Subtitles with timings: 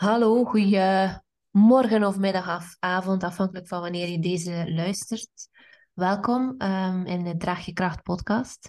[0.00, 5.48] Hallo, goedemorgen of middag of avond, afhankelijk van wanneer je deze luistert.
[5.92, 8.68] Welkom ehm, in de Draag je Kracht podcast.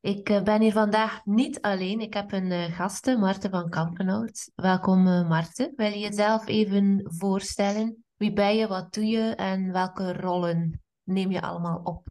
[0.00, 2.00] Ik eh, ben hier vandaag niet alleen.
[2.00, 4.50] Ik heb een uh, gasten, Marten van Kampenhout.
[4.54, 5.72] Welkom uh, Marten.
[5.76, 8.04] Wil je jezelf even voorstellen?
[8.16, 12.08] Wie ben je, wat doe je en welke rollen neem je allemaal op?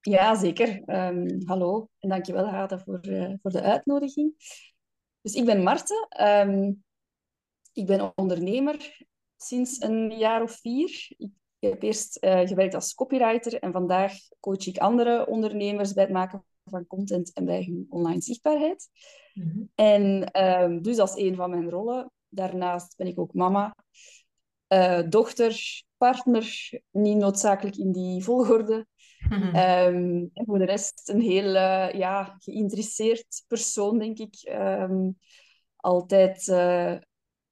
[0.00, 0.82] Ja, zeker.
[0.86, 3.00] Um, hallo en dankjewel Hada voor,
[3.42, 4.34] voor de uitnodiging.
[5.22, 6.08] Dus ik ben Marten.
[6.20, 6.84] Um,
[7.72, 9.06] ik ben ondernemer
[9.36, 11.06] sinds een jaar of vier.
[11.18, 16.12] Ik heb eerst uh, gewerkt als copywriter en vandaag coach ik andere ondernemers bij het
[16.12, 18.88] maken van content en bij hun online zichtbaarheid.
[19.34, 19.70] Mm -hmm.
[19.74, 22.10] En um, dus als een van mijn rollen.
[22.28, 23.76] Daarnaast ben ik ook mama,
[24.68, 28.86] uh, dochter, partner, niet noodzakelijk in die volgorde.
[29.28, 29.56] Mm -hmm.
[29.56, 34.48] um, en voor de rest een heel uh, ja, geïnteresseerd persoon, denk ik.
[34.52, 35.18] Um,
[35.76, 36.96] altijd uh,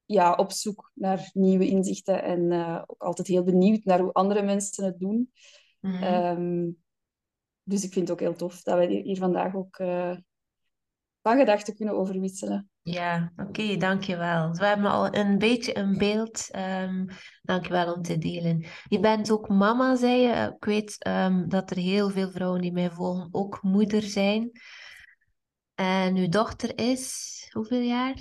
[0.05, 4.43] ja, op zoek naar nieuwe inzichten en uh, ook altijd heel benieuwd naar hoe andere
[4.43, 5.33] mensen het doen.
[5.81, 6.25] Mm -hmm.
[6.25, 6.77] um,
[7.63, 9.79] dus ik vind het ook heel tof dat wij hier vandaag ook
[11.29, 12.71] van gedachten kunnen overwisselen.
[12.83, 14.53] Ja, oké, okay, dankjewel.
[14.53, 16.49] We hebben al een beetje een beeld.
[16.57, 17.07] Um,
[17.43, 18.65] dankjewel om te delen.
[18.89, 20.55] Je bent ook mama, zei je.
[20.57, 24.51] Ik weet um, dat er heel veel vrouwen die mij volgen ook moeder zijn.
[25.75, 28.15] En uw dochter is hoeveel jaar?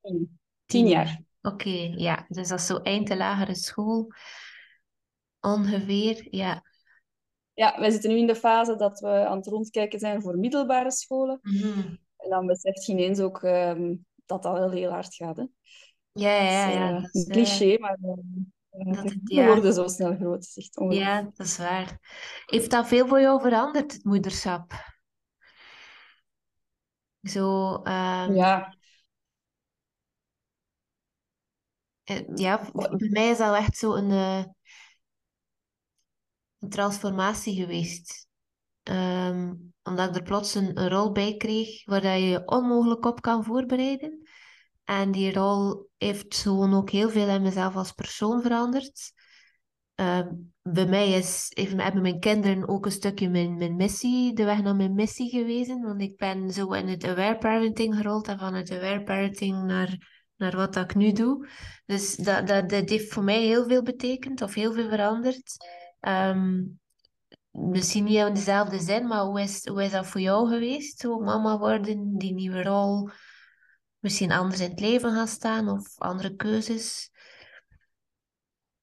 [0.00, 1.20] Tien, Tien jaar.
[1.42, 2.24] Oké, okay, ja.
[2.28, 4.12] Dus dat is zo eind de lagere school.
[5.40, 6.62] Ongeveer, ja.
[7.54, 10.92] Ja, wij zitten nu in de fase dat we aan het rondkijken zijn voor middelbare
[10.92, 11.38] scholen.
[11.42, 12.02] Mm -hmm.
[12.24, 15.36] En dan beseft je ineens ook um, dat dat wel heel hard gaat.
[15.36, 15.44] Hè?
[16.12, 16.92] Ja, ja, ja.
[17.00, 19.46] Dat is, uh, een cliché, maar uh, dat het, ja.
[19.46, 20.54] worden zo snel groot.
[20.54, 21.98] Dat echt ja, dat is waar.
[22.46, 24.72] Heeft dat veel voor jou veranderd, het moederschap?
[27.22, 28.34] Zo, um...
[28.34, 28.76] ja.
[32.34, 34.10] Ja, bij mij is dat echt zo een,
[36.58, 38.28] een transformatie geweest.
[38.90, 43.04] Um, omdat ik er plots een, een, rol bij kreeg waar dat je je onmogelijk
[43.04, 44.28] op kan voorbereiden.
[44.84, 49.12] En die rol heeft gewoon ook heel veel in mezelf als persoon veranderd.
[50.00, 50.20] Uh,
[50.62, 54.62] bij mij is, even, hebben mijn kinderen ook een stukje mijn, mijn missie, de weg
[54.62, 55.82] naar mijn missie gewezen.
[55.82, 60.22] Want ik ben zo in het aware parenting gerold en van het aware parenting naar,
[60.36, 61.48] naar wat ik nu doe.
[61.86, 65.56] Dus dat, dat, heeft voor mij heel veel betekend of heel veel veranderd.
[66.00, 66.80] Um,
[67.54, 71.00] misschien niet in dezelfde zin, maar hoe is, hoe is dat voor jou geweest?
[71.00, 73.08] Zo mama worden, die nieuwe rol,
[73.98, 77.10] misschien anders in het leven gaan staan of andere keuzes?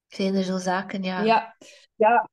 [0.06, 1.22] Zijn er zo zaken, ja.
[1.22, 1.56] Ja,
[1.94, 2.30] ja.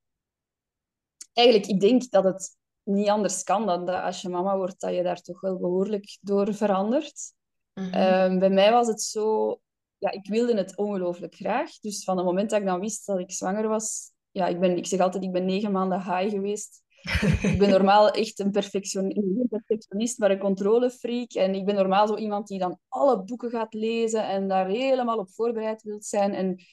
[1.34, 4.94] Eigenlijk, ik denk dat het niet anders kan dan dat als je mama wordt, dat
[4.94, 7.34] je daar toch wel behoorlijk door verandert.
[7.74, 8.32] Mm -hmm.
[8.32, 9.60] um, bij mij was het zo...
[9.98, 11.80] Ja, ik wilde het ongelooflijk graag.
[11.80, 14.78] Dus van het moment dat ik dan wist dat ik zwanger was, ja, ik, ben,
[14.78, 16.82] ik zeg altijd, ik ben negen maanden high geweest.
[17.52, 21.34] ik ben normaal echt een perfectionist, maar een controlefreak.
[21.34, 25.18] En ik ben normaal zo iemand die dan alle boeken gaat lezen en daar helemaal
[25.18, 26.34] op voorbereid wilt zijn.
[26.34, 26.64] En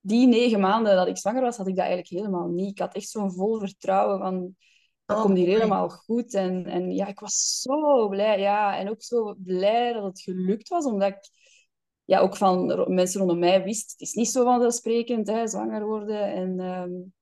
[0.00, 2.70] die negen maanden dat ik zwanger was, had ik dat eigenlijk helemaal niet.
[2.70, 4.56] Ik had echt zo'n vol vertrouwen van,
[5.04, 6.34] dat oh, komt hier helemaal goed.
[6.34, 8.40] En, en ja, ik was zo blij.
[8.40, 11.30] Ja, en ook zo blij dat het gelukt was, omdat ik
[12.10, 16.32] ja, ook van mensen rondom mij wist, het is niet zo vanzelfsprekend, hè, zwanger worden.
[16.32, 17.12] En, um,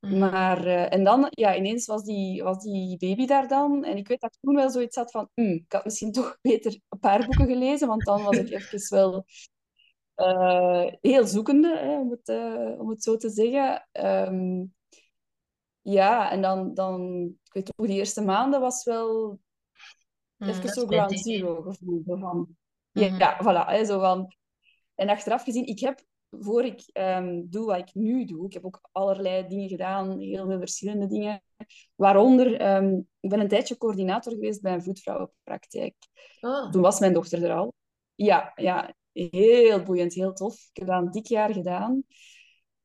[0.00, 0.18] mm.
[0.18, 3.84] maar, uh, en dan, ja, ineens was die, was die baby daar dan.
[3.84, 6.38] En ik weet dat ik toen wel zoiets had van, hm, ik had misschien toch
[6.42, 9.24] beter een paar boeken gelezen, want dan was ik even wel
[10.16, 13.88] uh, heel zoekende, hè, om, het, uh, om het zo te zeggen.
[13.92, 14.74] Um,
[15.80, 19.40] ja, en dan, dan, ik weet ook, die eerste maanden was wel
[20.36, 22.57] mm, even zo ground zero gevoel van
[22.98, 23.70] ja, ja voilà.
[23.70, 24.36] Hè, zo van...
[24.94, 28.64] En achteraf gezien, ik heb, voor ik um, doe wat ik nu doe, ik heb
[28.64, 31.42] ook allerlei dingen gedaan, heel veel verschillende dingen.
[31.94, 35.94] Waaronder, um, ik ben een tijdje coördinator geweest bij een voetvrouwenpraktijk.
[36.40, 36.70] Oh.
[36.70, 37.74] Toen was mijn dochter er al.
[38.14, 40.54] Ja, ja, heel boeiend, heel tof.
[40.54, 42.02] Ik heb dat een dik jaar gedaan.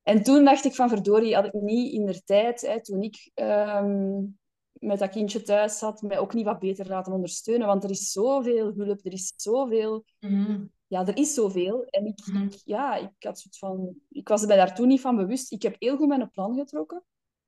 [0.04, 3.32] En toen dacht ik van, verdorie, had ik niet in de tijd, hè, toen ik
[3.36, 4.40] um,
[4.84, 7.68] met dat kindje thuis zat, mij ook niet wat beter laten ondersteunen.
[7.68, 10.06] Want er is zoveel hulp, er is zoveel...
[10.20, 10.72] Mm.
[10.88, 11.86] Ja, er is zoveel.
[11.86, 12.44] En ik, mm.
[12.44, 15.52] ik, ja, ik, had soort van, ik was er mij daar toen niet van bewust.
[15.52, 17.04] Ik heb heel goed mijn plan getrokken.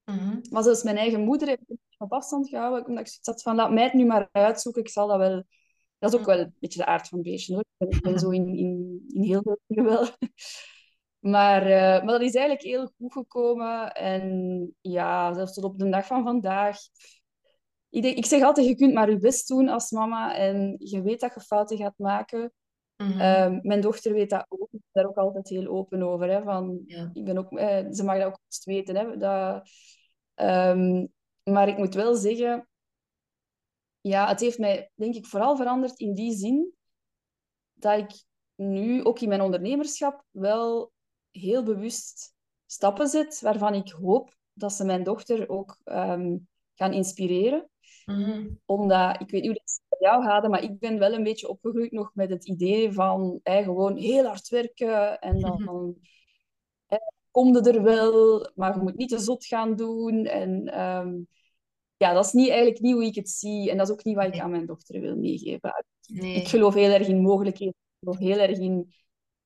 [0.06, 0.42] Mm.
[0.50, 2.88] Maar zelfs mijn eigen moeder heeft het op afstand gehouden.
[2.88, 4.82] Omdat ik zoiets had van, laat mij het nu maar uitzoeken.
[4.82, 5.44] Ik zal dat wel...
[6.00, 7.54] Dat is ook wel een beetje de aard van het beestje.
[7.54, 7.90] Hoor.
[7.90, 10.08] Ik ben zo in, in, in heel veel dingen wel...
[11.26, 13.92] Maar, uh, maar dat is eigenlijk heel goed gekomen.
[13.94, 16.78] En ja, zelfs tot op de dag van vandaag
[17.95, 21.01] ik, denk, ik zeg altijd, je kunt maar je best doen als mama en je
[21.01, 22.53] weet dat je fouten gaat maken.
[22.95, 23.19] Mhm.
[23.19, 24.68] Ehm, mijn dochter weet dat ook.
[24.71, 26.30] Ik ben daar ook altijd heel open over.
[26.30, 27.09] Hè, van, Ja.
[27.13, 28.95] ik ben ook, eh, ze mag dat ook best weten.
[28.95, 29.69] Hè, dat,
[30.33, 31.06] ehm,
[31.44, 32.68] maar ik moet wel zeggen,
[34.01, 36.74] ja, het heeft mij denk ik vooral veranderd in die zin
[37.74, 38.24] dat ik
[38.56, 40.91] nu ook in mijn ondernemerschap wel
[41.31, 42.33] heel bewust
[42.65, 46.38] stappen zet waarvan ik hoop dat ze mijn dochter ook ehm,
[46.74, 47.69] gaan inspireren.
[48.06, 48.48] Mhm.
[48.66, 51.48] Omdat, ik weet niet hoe dat bij jou gaat, maar ik ben wel een beetje
[51.48, 55.96] opgegroeid nog met het idee van gewoon heel hard werken en dan
[57.31, 60.25] kom je er wel, maar je moet niet te zot gaan doen.
[60.25, 61.13] En ehm,
[61.98, 64.16] ja, dat is niet, eigenlijk niet hoe ik het zie en dat is ook niet
[64.16, 64.42] wat ik Nee.
[64.42, 65.86] aan mijn dochter wil meegeven.
[66.19, 67.74] Ik geloof heel erg in mogelijkheden.
[67.74, 68.94] Ik geloof heel erg in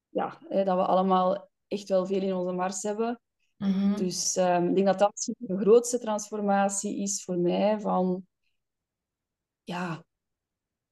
[0.09, 3.21] ja, hè, dat we allemaal echt wel veel in onze mars hebben.
[3.57, 3.95] Mhm.
[3.95, 7.79] Dus ehm, ik denk dat dat misschien de grootste transformatie is voor mij.
[7.79, 8.27] Van,
[9.69, 10.03] ja,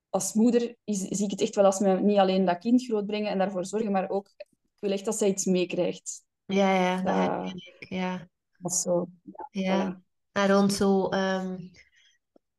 [0.10, 3.32] als moeder is, zie ik het echt wel als mijn, niet alleen dat kind grootbrengen
[3.32, 6.24] en daarvoor zorgen, maar ook, ik wil echt dat zij iets meekrijgt.
[6.46, 7.54] Ja, ja, dat Dat.
[7.90, 9.08] Ja, dat zo.
[9.52, 10.02] Ja, ja.
[10.32, 11.58] En rond zo, ehm,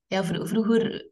[0.06, 1.10] ja, vro- vroeger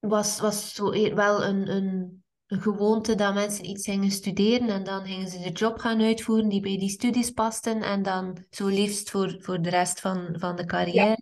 [0.00, 4.84] was, was zo e- wel een, een, een gewoonte dat mensen iets gingen studeren en
[4.84, 8.66] dan gingen ze de job gaan uitvoeren die bij die studies pasten en dan zo
[8.66, 11.16] liefst voor, voor de rest van, van de Ja,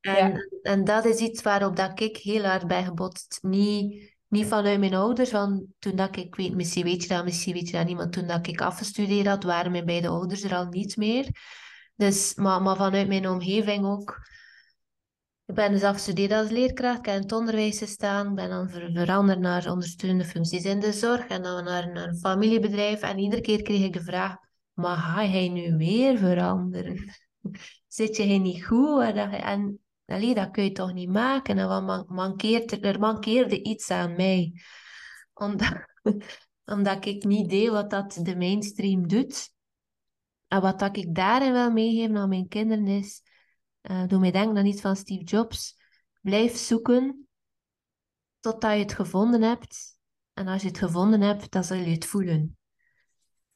[0.00, 3.38] En, en dat is iets waarop dat ik heel hard ben gebotst.
[3.42, 7.54] Niet, niet vanuit mijn ouders, want toen dat ik, weet, misschien weet je dat, misschien
[7.54, 10.96] weet je maar toen dat ik afgestudeerd had, waren mijn beide ouders er al niet
[10.96, 11.28] meer.
[11.96, 14.32] Dus, maar, maar vanuit mijn omgeving ook.
[15.46, 18.90] Ik ben dus afgestudeerd als leerkracht, ik heb in het onderwijs gestaan, ben dan ver-
[18.92, 23.00] veranderd naar ondersteunende functies in de zorg en dan naar, naar een familiebedrijf.
[23.00, 24.36] En iedere keer kreeg ik de vraag,
[24.72, 27.14] maar ga jij nu weer veranderen?
[27.94, 29.00] Zit je niet goed?
[29.00, 31.58] En, dat, en dat kun je toch niet maken?
[31.58, 34.62] En wat man- mankeert er, er mankeerde iets aan mij.
[35.34, 35.86] Omdat,
[36.74, 39.52] omdat ik niet deed wat dat de mainstream doet.
[40.48, 43.22] En wat dat ik daarin wil meegeven aan mijn kinderen is,
[43.80, 45.76] eh doe mij denken aan iets van Steve Jobs.
[46.20, 47.28] Blijf zoeken
[48.40, 49.98] totdat je het gevonden hebt.
[50.32, 52.58] En als je het gevonden hebt, dan zul je het voelen.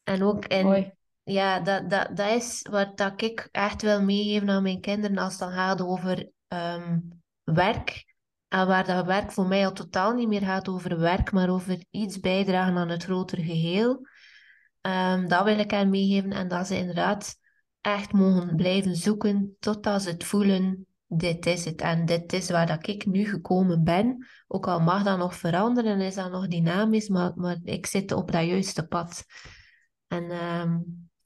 [0.03, 0.98] En ook in.
[1.29, 5.33] Ja, dat, dat, dat is wat dat ik echt wil meegeven aan mijn kinderen als
[5.33, 6.99] het dan gaat over ehm,
[7.45, 8.07] werk.
[8.49, 11.85] En waar dat werk voor mij al totaal niet meer gaat over werk, maar over
[11.91, 14.07] iets bijdragen aan het grotere geheel.
[14.81, 17.37] Ehm, dat wil ik hen meegeven en dat ze inderdaad
[17.81, 21.81] echt mogen blijven zoeken totdat ze het voelen, dit is het.
[21.81, 24.27] En dit is waar dat ik nu gekomen ben.
[24.47, 28.13] Ook al mag dat nog veranderen en is dat nog dynamisch, maar, maar ik zit
[28.13, 29.25] op dat juiste pad.
[30.07, 30.79] En ehm,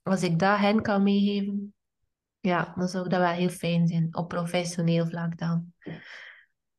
[0.02, 1.75] als ik dat hen kan meegeven,
[2.40, 5.72] ja, dan zou ik dat wel heel fijn zijn, op professioneel vlak dan.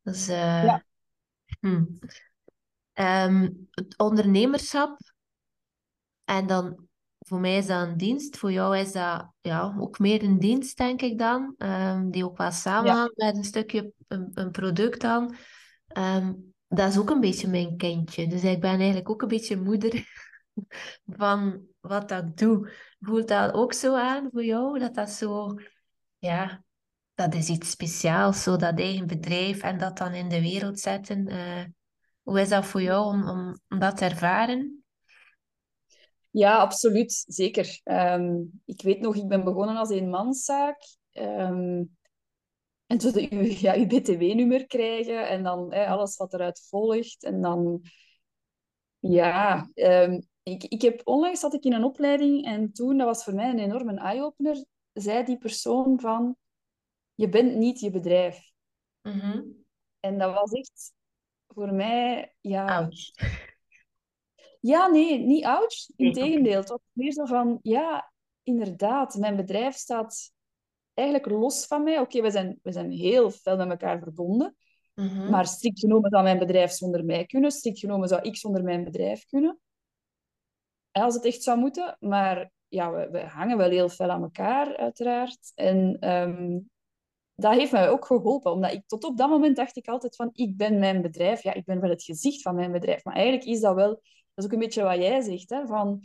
[0.01, 0.83] Dus, eh, Ja,
[1.59, 1.83] hm.
[2.93, 4.97] Ehm, het ondernemerschap,
[6.23, 6.87] en dan
[7.19, 10.77] voor mij is dat een dienst, voor jou is dat ja, ook meer een dienst,
[10.77, 15.01] denk ik dan, ehm, die ook wel ja, samenhangt met een stukje een, een product
[15.01, 15.35] dan.
[15.87, 16.33] Ehm,
[16.67, 20.05] dat is ook een beetje mijn kindje, dus ik ben eigenlijk ook een beetje moeder
[21.05, 22.71] van wat dat ik doe.
[22.99, 24.79] Voelt dat ook zo aan voor jou?
[24.79, 25.55] Dat dat zo,
[26.17, 26.63] ja,
[27.15, 31.27] dat is iets speciaals, zo dat eigen bedrijf en dat dan in de wereld zetten.
[31.27, 31.63] Eh,
[32.21, 33.29] hoe is dat voor jou om,
[33.69, 34.83] om, dat te ervaren?
[36.31, 37.23] ja, absoluut.
[37.27, 37.79] Zeker.
[37.83, 40.81] Ehm, ik weet nog, ik ben begonnen als eenmanszaak.
[41.11, 41.83] Ehm,
[42.85, 47.23] en toen je ja, je BTW-nummer krijgen en dan alles wat eruit volgt.
[47.23, 47.81] En dan,
[48.99, 53.23] ja, ehm, ik, ik heb onlangs zat ik in een opleiding en toen, dat was
[53.23, 56.35] voor mij een enorme eye-opener, zei die persoon van,
[57.15, 58.51] je bent niet je bedrijf.
[59.01, 59.41] Mhm.
[59.99, 60.93] En dat was echt
[61.47, 63.11] voor mij, ja, Ouch.
[64.59, 65.89] ja, nee, niet ouch.
[65.95, 68.11] Integendeel, het was meer zo van, ja,
[68.43, 70.31] inderdaad, mijn bedrijf staat
[70.93, 71.99] eigenlijk los van mij.
[71.99, 74.55] Oké, we, zijn, we zijn heel veel met elkaar verbonden.
[74.93, 75.29] Mhm.
[75.29, 77.51] Maar strikt genomen zou mijn bedrijf zonder mij kunnen.
[77.51, 79.59] Strikt genomen zou ik zonder mijn bedrijf kunnen.
[80.93, 81.97] Als het echt zou moeten.
[81.99, 85.51] Maar ja, we, we hangen wel heel veel aan elkaar, uiteraard.
[85.55, 86.59] En ehm,
[87.35, 88.51] dat heeft mij ook geholpen.
[88.51, 91.43] Omdat ik tot op dat moment dacht ik altijd van, ik ben mijn bedrijf.
[91.43, 93.03] Ja, ik ben wel het gezicht van mijn bedrijf.
[93.03, 93.89] Maar eigenlijk is dat wel...
[93.89, 96.03] Dat is ook een beetje wat jij zegt, hè, van...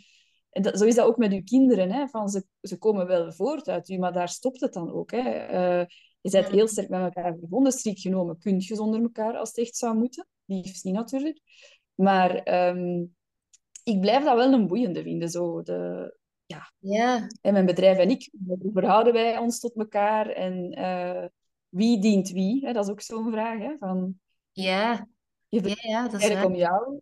[0.51, 1.91] En dat, zo is dat ook met uw kinderen.
[1.91, 5.11] Hè, van ze, ze komen wel voort uit u, maar daar stopt het dan ook.
[5.11, 5.19] Hè.
[5.19, 5.87] Eh,
[6.21, 7.73] je bent heel sterk met elkaar verbonden.
[7.73, 10.27] Strikt genomen kun je zonder elkaar als het echt zou moeten.
[10.45, 11.41] Liefst niet natuurlijk.
[11.95, 13.05] Maar ehm,
[13.89, 15.29] ik blijf dat wel een boeiende vinden.
[15.29, 16.13] Zo de,
[16.47, 20.29] ja, Ja, en mijn bedrijf en ik, hoe verhouden wij ons tot elkaar?
[20.29, 21.27] En eh,
[21.69, 22.67] wie dient wie?
[22.67, 22.73] Hè?
[22.73, 23.59] Dat is ook zo'n vraag.
[23.59, 23.77] Hè?
[23.79, 24.21] Van,
[24.53, 25.07] ja,
[25.49, 27.01] je ja, dat is eigenlijk om jou.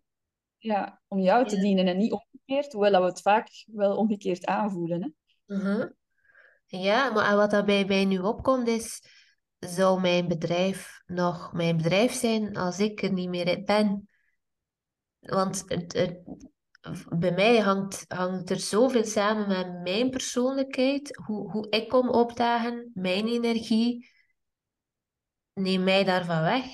[0.57, 5.01] ja, om jou te dienen en niet omgekeerd, hoewel we het vaak wel omgekeerd aanvoelen.
[5.01, 5.09] Hè?
[5.55, 5.89] Mhm.
[6.65, 9.01] Ja, maar wat daarbij bij nu opkomt is,
[9.59, 14.09] zou mijn bedrijf nog mijn bedrijf zijn als ik er niet meer ben?
[15.19, 16.21] Want het, het,
[17.09, 22.91] bij mij hangt, hangt er zoveel samen met mijn persoonlijkheid, hoe, hoe ik kom opdagen,
[22.93, 24.11] mijn energie.
[25.53, 26.65] Neem mij daarvan weg.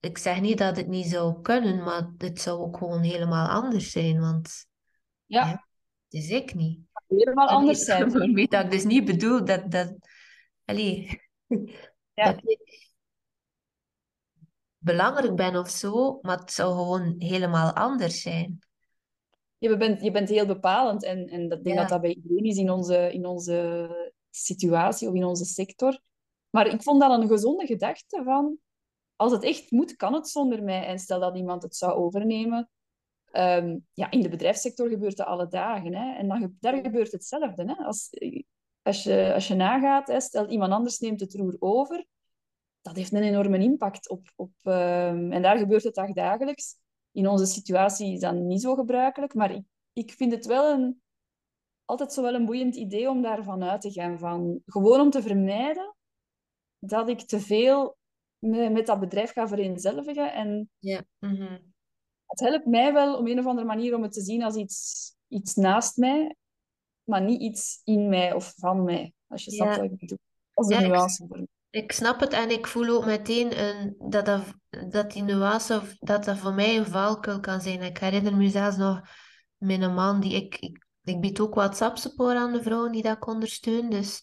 [0.00, 3.90] Ik zeg niet dat het niet zou kunnen, maar het zou ook gewoon helemaal anders
[3.90, 4.66] zijn, want
[5.24, 5.48] ja.
[5.48, 5.62] het
[6.08, 6.80] is ik niet.
[7.06, 8.34] Helemaal anders zijn.
[8.34, 9.96] Weet dat ik dus niet bedoel dat, dat,
[10.64, 11.20] allee,
[12.14, 12.32] ja.
[12.32, 12.94] dat ik
[14.78, 18.65] belangrijk ben of zo, maar het zou gewoon helemaal anders zijn
[19.58, 21.04] je bent, je bent heel bepalend.
[21.04, 23.88] En, en dat denk dat dat bij iedereen is in onze, in onze
[24.30, 26.00] situatie of in onze sector.
[26.50, 28.58] Maar ik vond dat een gezonde gedachte van...
[29.16, 30.86] Als het echt moet, kan het zonder mij.
[30.86, 32.70] En stel dat iemand het zou overnemen...
[33.32, 35.94] Um, ja, in de bedrijfssector gebeurt dat alle dagen.
[35.94, 36.16] Hè?
[36.16, 37.64] En dan, daar gebeurt hetzelfde.
[37.64, 37.84] Hè?
[37.84, 38.10] Als,
[38.82, 42.06] als, je, als je nagaat, hè, stel iemand anders neemt het roer over,
[42.82, 44.32] dat heeft een enorme impact op...
[44.36, 46.76] op um, en daar gebeurt het dagelijks
[47.16, 51.02] in onze situatie is dat niet zo gebruikelijk, maar ik, ik vind het wel een,
[51.84, 54.18] altijd zo wel een boeiend idee om daarvan uit te gaan.
[54.18, 55.96] Van, gewoon om te vermijden
[56.78, 57.96] dat ik te veel
[58.38, 60.32] met, met dat bedrijf ga vereenzelvigen.
[60.32, 61.04] En ja.
[61.18, 61.58] Mhm.
[62.26, 65.14] het helpt mij wel om een of andere manier om het te zien als iets,
[65.28, 66.36] iets naast mij,
[67.04, 69.12] maar niet iets in mij of van mij.
[69.26, 70.18] Als je snapt wat ik bedoel.
[70.54, 71.46] Als een nuance voor mij.
[71.76, 74.42] Ik snap het en ik voel ook meteen een, dat, dat,
[74.88, 77.82] dat die nuance, of dat dat voor mij een valkuil kan zijn.
[77.82, 79.00] Ik herinner me zelfs nog
[79.56, 83.16] met een man die ik, ik, ik bied ook WhatsApp-support aan de vrouwen die dat
[83.16, 83.90] ik ondersteun.
[83.90, 84.22] Dus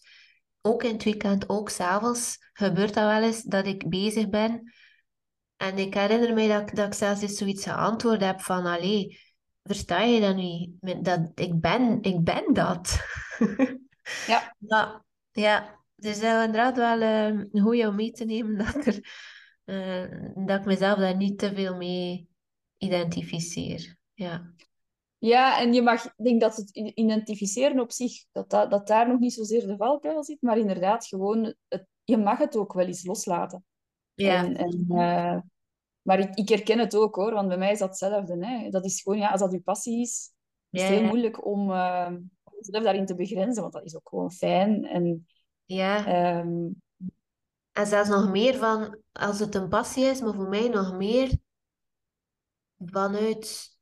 [0.60, 4.72] ook in het weekend, ook s'avonds, gebeurt dat wel eens dat ik bezig ben.
[5.56, 9.20] En ik herinner me dat, dat ik zelfs eens zoiets geantwoord heb van, allee,
[9.62, 10.70] versta je dat niet?
[11.04, 12.98] Dat, ik, ben, ik ben dat.
[14.26, 14.54] Ja.
[14.58, 18.86] ja, ja, dus dat is inderdaad wel uh, een goeie om mee te nemen dat,
[18.86, 19.00] er,
[19.64, 22.28] uh, dat ik mezelf daar niet te veel mee
[22.76, 23.96] identificeer.
[24.12, 24.52] Ja.
[25.18, 29.08] Ja, en je mag, ik denk dat het identificeren op zich, dat, dat, dat daar
[29.08, 32.86] nog niet zozeer de valkuil zit, maar inderdaad gewoon, het, je mag het ook wel
[32.86, 33.64] eens loslaten.
[34.14, 34.44] Ja.
[34.44, 35.38] En, en, uh,
[36.02, 38.46] maar ik, ik herken het ook hoor, want bij mij is dat hetzelfde.
[38.46, 38.68] Hè.
[38.68, 40.32] Dat is gewoon, ja, als dat je passie is,
[40.70, 42.12] is het heel moeilijk om uh,
[42.58, 44.84] jezelf daarin te begrenzen, want dat is ook gewoon fijn.
[44.84, 45.26] En
[45.64, 46.38] ja.
[46.38, 46.82] Um,
[47.72, 51.38] en zelfs nog meer van, als het een passie is, maar voor mij nog meer
[52.78, 53.76] vanuit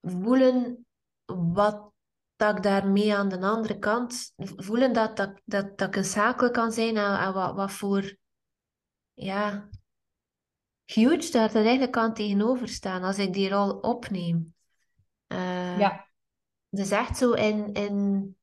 [0.00, 0.86] voelen
[1.24, 1.92] wat
[2.36, 6.50] dat ik daarmee aan de andere kant, voelen dat, dat, dat, dat ik een schakel
[6.50, 8.16] kan zijn en, en wat, wat voor,
[9.12, 9.68] ja,
[10.84, 14.54] huge daar dat eigenlijk kan tegenover staan als ik die rol opneem.
[15.28, 16.08] Uh, ja.
[16.68, 18.36] Dus echt zo in, in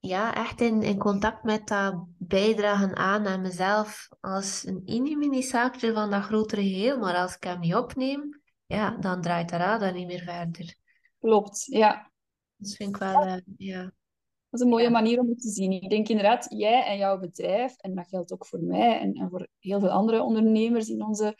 [0.00, 6.10] ja, echt in, in contact met dat bijdragen aan en mezelf als een mini-zaakje van
[6.10, 6.98] dat grotere geheel.
[6.98, 10.76] Maar als ik hem niet opneem, ja, dan draait de radar niet meer verder.
[11.20, 12.10] Klopt, ja.
[12.56, 13.82] Dat vind ik wel, uh, ja.
[13.82, 15.72] Dat is een mooie manier om het te zien.
[15.72, 19.30] Ik denk inderdaad, jij en jouw bedrijf, en dat geldt ook voor mij en, en
[19.30, 21.36] voor heel veel andere ondernemers in onze...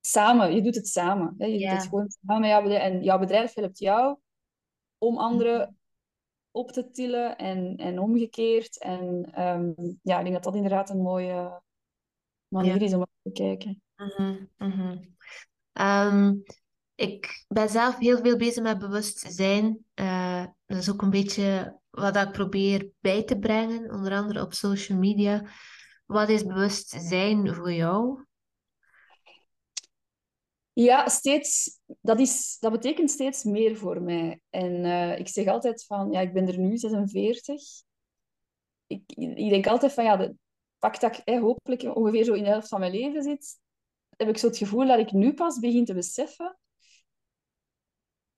[0.00, 1.34] Samen, je doet het samen.
[1.38, 1.46] Hè?
[1.46, 2.82] Je doet het gewoon samen met jouw bedrijf.
[2.82, 4.18] En jouw bedrijf helpt jou
[4.98, 5.78] om anderen
[6.54, 8.78] op te tillen en, en omgekeerd.
[8.78, 11.62] En um, ja, ik denk dat dat inderdaad een mooie
[12.48, 13.82] manier is om te kijken.
[13.96, 15.16] Mm -hmm.
[15.72, 16.42] um,
[16.94, 19.84] ik ben zelf heel veel bezig met bewustzijn.
[19.94, 24.52] Uh, dat is ook een beetje wat ik probeer bij te brengen, onder andere op
[24.52, 25.42] social media.
[26.06, 28.24] Wat is bewustzijn voor jou?
[30.74, 34.40] Ja, steeds, dat, is, dat betekent steeds meer voor mij.
[34.50, 37.62] En uh, ik zeg altijd van, ja, ik ben er nu 46.
[38.86, 40.34] Ik, ik denk altijd van, ja, de
[40.78, 43.58] pak dat ik eh, hopelijk ongeveer zo in de helft van mijn leven zit,
[44.16, 46.58] heb ik zo het gevoel dat ik nu pas begin te beseffen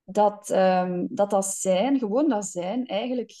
[0.09, 3.33] dat um, dat, dat zijn, gewoon dat zijn, eigenlijk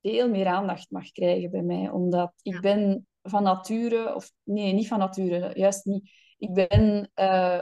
[0.00, 1.90] veel meer aandacht mag krijgen bij mij.
[1.90, 7.60] Omdat ik ben van nature, of nee, niet van nature, juist niet ik ben uh,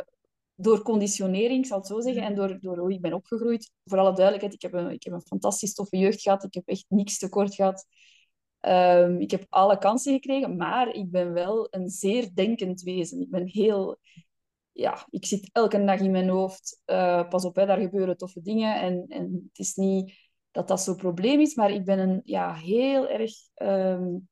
[0.54, 3.98] door conditionering, ik zal het zo zeggen, en door, door hoe ik ben opgegroeid, voor
[3.98, 6.44] alle duidelijkheid, ik heb een, ik heb een fantastisch toffe jeugd gehad.
[6.44, 7.86] Ik heb echt niks tekort gehad.
[8.60, 13.20] Um, ik heb alle kansen gekregen, maar ik ben wel een zeer denkend wezen.
[13.20, 13.98] Ik ben heel...
[14.72, 16.82] Ja, ik zit elke dag in mijn hoofd.
[16.86, 18.80] Uh, pas op, hè, daar gebeuren toffe dingen.
[18.80, 20.12] En, en het is niet
[20.50, 24.28] dat dat zo'n probleem is, maar ik ben een ja, heel erg um,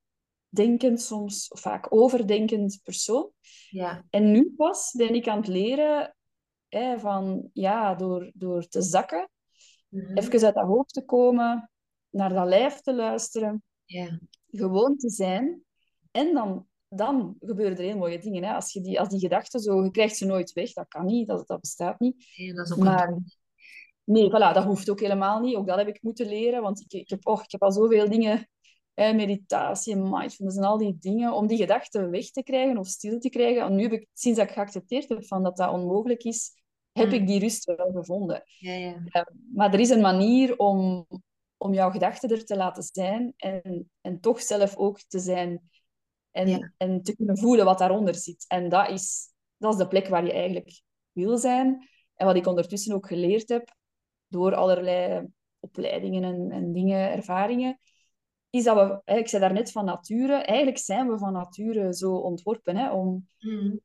[0.57, 3.31] denkend, soms vaak overdenkend persoon.
[3.69, 4.05] Ja.
[4.09, 6.11] En nu pas ben ik aan het leren
[6.67, 9.29] Hè, van, ja, door, door te zakken,
[9.89, 10.17] Mhm.
[10.17, 11.71] even uit dat hoofd te komen,
[12.09, 14.19] naar dat lijf te luisteren, Ja.
[14.47, 15.63] gewoon te zijn.
[16.11, 18.43] En dan, dan gebeuren er heel mooie dingen.
[18.43, 18.53] Hè?
[18.53, 21.27] Als, je die, als die gedachten zo, je krijgt ze nooit weg, dat kan niet,
[21.27, 22.25] dat, dat bestaat niet.
[22.35, 23.17] Ja, dat is ook een Maar
[24.03, 25.55] nee, voilà, dat hoeft ook helemaal niet.
[25.55, 28.09] Ook dat heb ik moeten leren, want ik, ik, heb, oh, ik heb al zoveel
[28.09, 28.49] dingen,
[28.97, 32.87] hè, meditatie en mindfulness en al die dingen, om die gedachten weg te krijgen of
[32.87, 33.61] stil te krijgen.
[33.61, 36.51] En nu heb ik, sinds dat ik geaccepteerd heb van dat dat onmogelijk is,
[36.91, 37.13] heb Mm.
[37.13, 38.43] ik die rust wel gevonden.
[38.45, 39.01] Ja, ja.
[39.05, 41.07] Ja, maar er is een manier om,
[41.57, 45.69] om jouw gedachten er te laten zijn en, en toch zelf ook te zijn
[46.31, 46.73] en, Ja.
[46.77, 48.45] en te kunnen voelen wat daaronder zit.
[48.47, 51.87] En dat is, dat is de plek waar je eigenlijk wil zijn.
[52.15, 53.75] En wat ik ondertussen ook geleerd heb
[54.27, 55.27] door allerlei
[55.59, 57.79] opleidingen en, en dingen, ervaringen,
[58.49, 62.15] is dat we, hè, ik zei daarnet van nature, eigenlijk zijn we van nature zo
[62.15, 63.75] ontworpen hè, om, Mhm.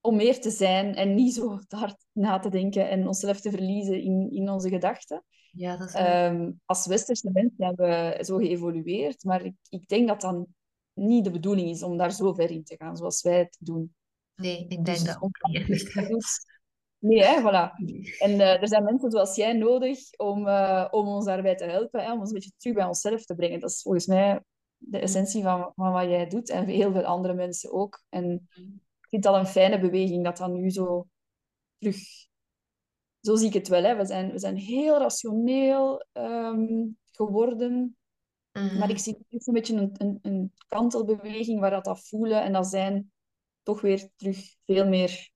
[0.00, 4.02] om meer te zijn en niet zo hard na te denken en onszelf te verliezen
[4.02, 5.24] in, in onze gedachten.
[5.52, 5.94] Ja, dat is.
[5.94, 10.46] Ehm, als westerse mensen zijn we zo geëvolueerd, maar ik, ik denk dat dat
[10.92, 13.94] niet de bedoeling is om daar zo ver in te gaan zoals wij het doen.
[14.34, 15.92] Nee, ik denk Dus dat ook niet.
[17.00, 17.72] Nee, hè, voilà.
[18.18, 22.04] En eh, er zijn mensen zoals jij nodig om, eh, om ons daarbij te helpen,
[22.04, 23.60] hè, om ons een beetje terug bij onszelf te brengen.
[23.60, 24.40] Dat is volgens mij
[24.76, 28.02] de essentie van, van wat jij doet en heel veel andere mensen ook.
[28.08, 28.48] En
[29.00, 31.06] ik vind dat een fijne beweging dat dat nu zo
[31.78, 31.98] terug...
[33.20, 33.82] Zo zie ik het wel.
[33.82, 33.96] Hè.
[33.96, 37.96] We, zijn, we zijn heel rationeel ehm, geworden.
[38.52, 38.78] Mhm.
[38.78, 42.52] Maar ik zie ook een beetje een, een, een kantelbeweging waar dat, dat voelen en
[42.52, 43.12] dat zijn
[43.62, 45.30] toch weer terug veel meer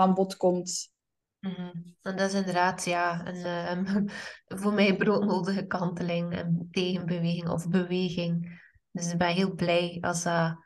[0.00, 0.92] aan bod komt.
[1.38, 1.70] Mhm.
[2.02, 4.06] En dat is inderdaad ja, een, ehm,
[4.60, 8.60] voor mij broodnodige kanteling en tegenbeweging of beweging.
[8.90, 10.64] Dus ik ben heel blij als dat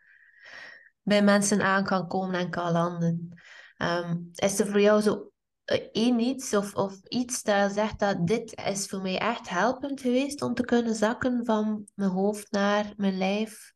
[1.02, 3.42] bij mensen aan kan komen en kan landen.
[3.76, 5.28] Ehm, is er voor jou zo
[5.64, 10.00] eh, één iets of, of iets dat zegt dat dit is voor mij echt helpend
[10.00, 13.72] geweest om te kunnen zakken van mijn hoofd naar mijn lijf?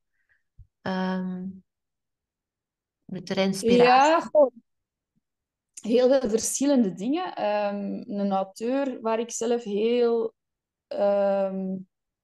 [0.82, 1.44] Ehm
[3.04, 3.84] met er inspiratie.
[3.84, 4.52] Ja, goh,
[5.80, 7.34] heel veel verschillende dingen.
[7.34, 10.34] Ehm, een auteur waar ik zelf heel
[10.86, 11.76] ehm,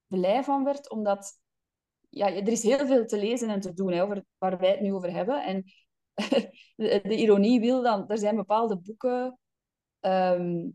[0.07, 1.39] blij van werd, omdat
[2.09, 4.81] ja, er is heel veel te lezen en te doen hè, over waar wij het
[4.81, 5.43] nu over hebben.
[5.43, 5.63] En
[6.75, 9.39] de, de ironie wil dan, er zijn bepaalde boeken
[9.99, 10.69] ehm,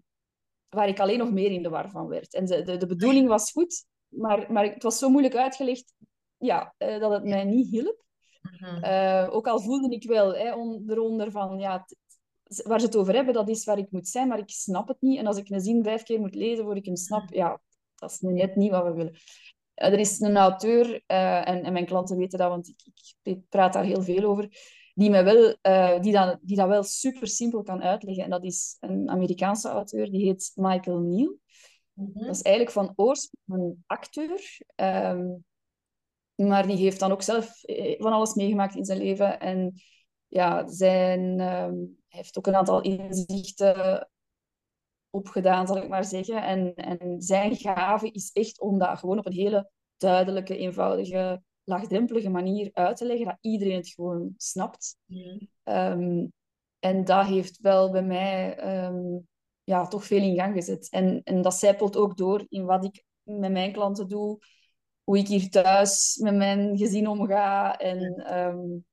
[0.68, 2.34] waar ik alleen nog meer in de war van werd.
[2.34, 5.94] En de, de, de bedoeling was goed, maar, maar het was zo moeilijk uitgelegd
[6.36, 8.04] ja, eh, dat het mij niet hielp.
[8.40, 8.84] Mhm.
[8.84, 10.52] Uh, ook al voelde ik wel hè,
[10.86, 11.86] eronder van, ja,
[12.64, 15.00] waar ze het over hebben, dat is waar ik moet zijn, maar ik snap het
[15.00, 15.18] niet.
[15.18, 17.60] En als ik een zin vijf keer moet lezen voor ik hem snap, ja,
[17.94, 19.12] dat is net niet wat we willen.
[19.12, 23.48] Uh, er is een auteur, uh, en, en, mijn klanten weten dat, want ik, ik,
[23.48, 24.48] praat daar heel veel over,
[24.94, 25.56] die, mij wel,
[26.00, 28.24] die, dat, die dat wel super simpel kan uitleggen.
[28.24, 31.38] En dat is een Amerikaanse auteur, die heet Michael Neal.
[31.92, 32.18] Mhm.
[32.18, 34.58] Dat is eigenlijk van oorsprong een acteur.
[34.76, 35.44] Um,
[36.34, 37.60] maar die heeft dan ook zelf
[37.98, 39.40] van alles meegemaakt in zijn leven.
[39.40, 39.74] En
[40.28, 44.08] ja, zijn, um, hij heeft ook een aantal inzichten
[45.10, 46.42] opgedaan, zal ik maar zeggen.
[46.42, 52.30] En, en zijn gave is echt om dat gewoon op een hele duidelijke, eenvoudige, laagdrempelige
[52.30, 54.96] manier uit te leggen, dat iedereen het gewoon snapt.
[55.04, 55.44] Mhm.
[55.64, 56.32] Um,
[56.78, 59.28] en dat heeft wel bij mij um,
[59.64, 60.88] ja, toch veel in gang gezet.
[60.90, 64.38] En, en dat zijpelt ook door in wat ik met mijn klanten doe
[65.04, 67.78] hoe ik hier thuis met mijn gezin omga.
[67.78, 68.84] En um,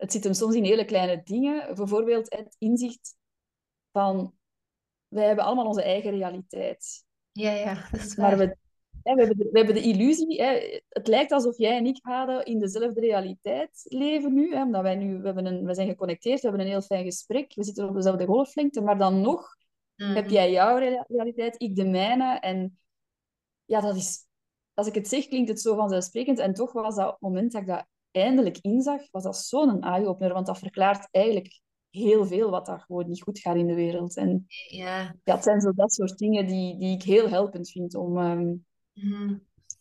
[0.00, 1.74] het zit hem soms in hele kleine dingen.
[1.74, 3.16] Bijvoorbeeld het inzicht
[3.92, 4.34] van...
[5.08, 7.04] Wij hebben allemaal onze eigen realiteit.
[7.32, 8.28] Ja, ja, dat is waar.
[8.28, 8.56] Maar we,
[9.02, 10.42] hè, we, hebben, de, we hebben de illusie...
[10.42, 14.54] Hè, het lijkt alsof jij en ik hadden in dezelfde realiteit leven nu.
[14.54, 15.18] Hè, omdat wij nu...
[15.18, 17.54] We, hebben een, we zijn geconnecteerd, we hebben een heel fijn gesprek.
[17.54, 18.80] We zitten op dezelfde golflengte.
[18.80, 19.58] Maar dan nog
[20.00, 20.14] Mhm.
[20.14, 20.76] heb jij jouw
[21.08, 22.38] realiteit, ik de mijne.
[22.38, 22.78] En
[23.64, 24.26] ja, dat is
[24.74, 26.38] als ik het zeg, klinkt het zo vanzelfsprekend.
[26.38, 29.80] En toch was dat op het moment dat ik dat eindelijk inzag, was dat zo'n
[29.82, 30.32] eye-opener.
[30.34, 34.16] Want dat verklaart eigenlijk heel veel wat daar gewoon niet goed gaat in de wereld.
[34.16, 35.14] En Ja.
[35.24, 38.16] ja, het zijn zo dat soort dingen die, die ik heel helpend vind om...
[38.18, 38.66] Um,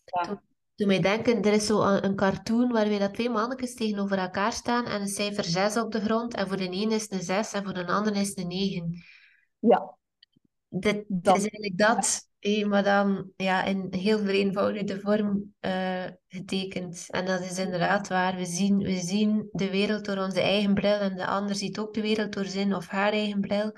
[0.04, 0.42] ja.
[0.76, 4.54] Doe- mij denken, er is zo een, een cartoon waarbij dat twee mannetjes tegenover elkaar
[4.54, 6.34] staan en een cijfer 6 op de grond.
[6.34, 8.48] En voor de ene is het een 6 en voor de ander is het een
[8.48, 9.04] 9.
[9.60, 9.98] Ja,
[10.70, 11.36] Dit Dat.
[11.38, 12.29] is eigenlijk dat,
[12.68, 17.06] maar dan ja, in heel vereenvoudigde vorm eh, getekend.
[17.10, 18.36] En dat is inderdaad waar.
[18.36, 21.94] We zien, we zien de wereld door onze eigen bril en de ander ziet ook
[21.94, 23.72] de wereld door zijn of haar eigen bril.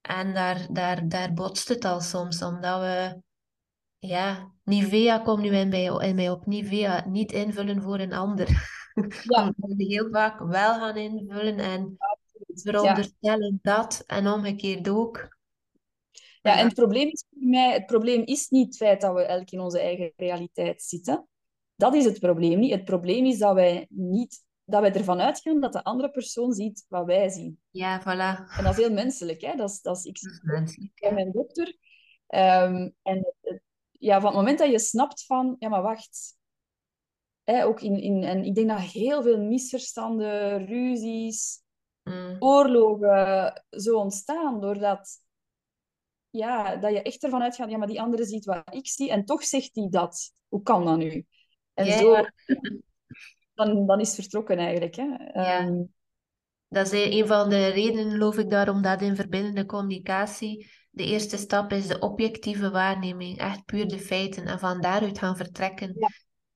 [0.00, 3.20] En daar, daar, daar botst het al soms, omdat we...
[3.98, 6.46] Ja, Nivea komt nu in, bij, in mij op.
[6.46, 8.48] Nivea, niet invullen voor een ander.
[9.22, 9.52] Ja.
[9.56, 11.96] We heel vaak wel gaan invullen en
[12.46, 15.35] veronderstellen dat en omgekeerd ook.
[16.46, 19.22] Ja, en het probleem is voor mij, het probleem is niet het feit dat we
[19.22, 21.28] elk in onze eigen realiteit zitten.
[21.74, 22.72] Dat is het probleem niet.
[22.72, 26.84] Het probleem is dat wij niet dat wij ervan uitgaan dat de andere persoon ziet
[26.88, 27.60] wat wij zien.
[27.70, 28.56] Ja, voilà.
[28.56, 29.40] En dat is heel menselijk.
[29.40, 29.56] Hè?
[29.56, 30.20] Dat is, dat is, ik
[31.00, 31.66] bij mijn dokter.
[32.28, 33.34] Um, en
[33.90, 36.36] ja, van het moment dat je snapt van, ja, maar wacht.
[37.44, 41.62] Hè, ook in, in, en ik denk dat heel veel misverstanden, ruzies,
[42.02, 42.36] mm.
[42.38, 45.20] oorlogen zo ontstaan doordat
[46.36, 49.24] ja, dat je echt ervan uitgaat, ja, maar die andere ziet wat ik zie en
[49.24, 50.32] toch zegt hij dat.
[50.48, 51.24] Hoe kan dat nu?
[51.74, 52.14] En zo,
[53.54, 54.94] dan, dan is het vertrokken eigenlijk.
[54.94, 55.02] Hè.
[55.02, 55.58] Ja.
[55.58, 55.82] Ehm,
[56.68, 61.36] dat is een van de redenen, geloof ik, daarom dat in verbindende communicatie de eerste
[61.36, 63.38] stap is de objectieve waarneming.
[63.38, 65.94] Echt puur de feiten en van daaruit gaan vertrekken.
[65.98, 66.08] Ja.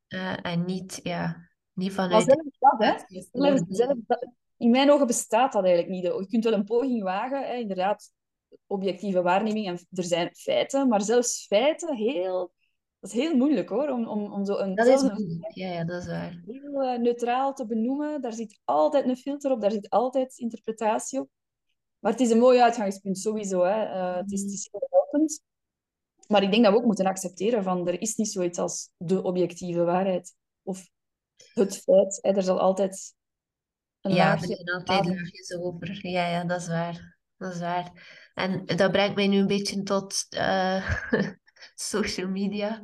[0.08, 2.26] Uh, en niet, ja, niet vanuit...
[2.26, 3.68] Maar zelfs
[4.06, 4.16] dat, hè?
[4.56, 6.02] in mijn ogen bestaat dat eigenlijk niet.
[6.02, 8.12] Je kunt wel een poging wagen, hè, inderdaad,
[8.66, 12.52] objectieve waarneming en er zijn feiten, maar zelfs feiten heel
[13.00, 14.74] dat is heel moeilijk hoor, om, om, om zo een...
[14.74, 16.42] Dat is moeilijk, ja, ja, dat is waar.
[16.46, 18.20] Heel uh, neutraal te benoemen.
[18.20, 21.28] Daar zit altijd een filter op, daar zit altijd interpretatie op.
[21.98, 23.62] Maar het is een mooi uitgangspunt, sowieso.
[23.62, 23.84] Hè.
[23.84, 25.42] Uh, het, is, het is heel helpend.
[26.26, 29.22] Maar ik denk dat we ook moeten accepteren van er is niet zoiets als de
[29.22, 30.34] objectieve waarheid.
[30.62, 30.88] Of
[31.54, 32.18] het feit.
[32.22, 32.30] Hè.
[32.30, 33.14] Er zal altijd
[34.00, 34.48] een ja, laagje...
[34.48, 36.06] Ja, er zijn altijd laagjes over.
[36.08, 37.18] Ja, ja, dat is waar.
[37.36, 38.18] Dat is waar.
[38.34, 40.26] En dat brengt mij nu een beetje tot...
[40.30, 41.00] Uh,
[41.74, 42.82] social media.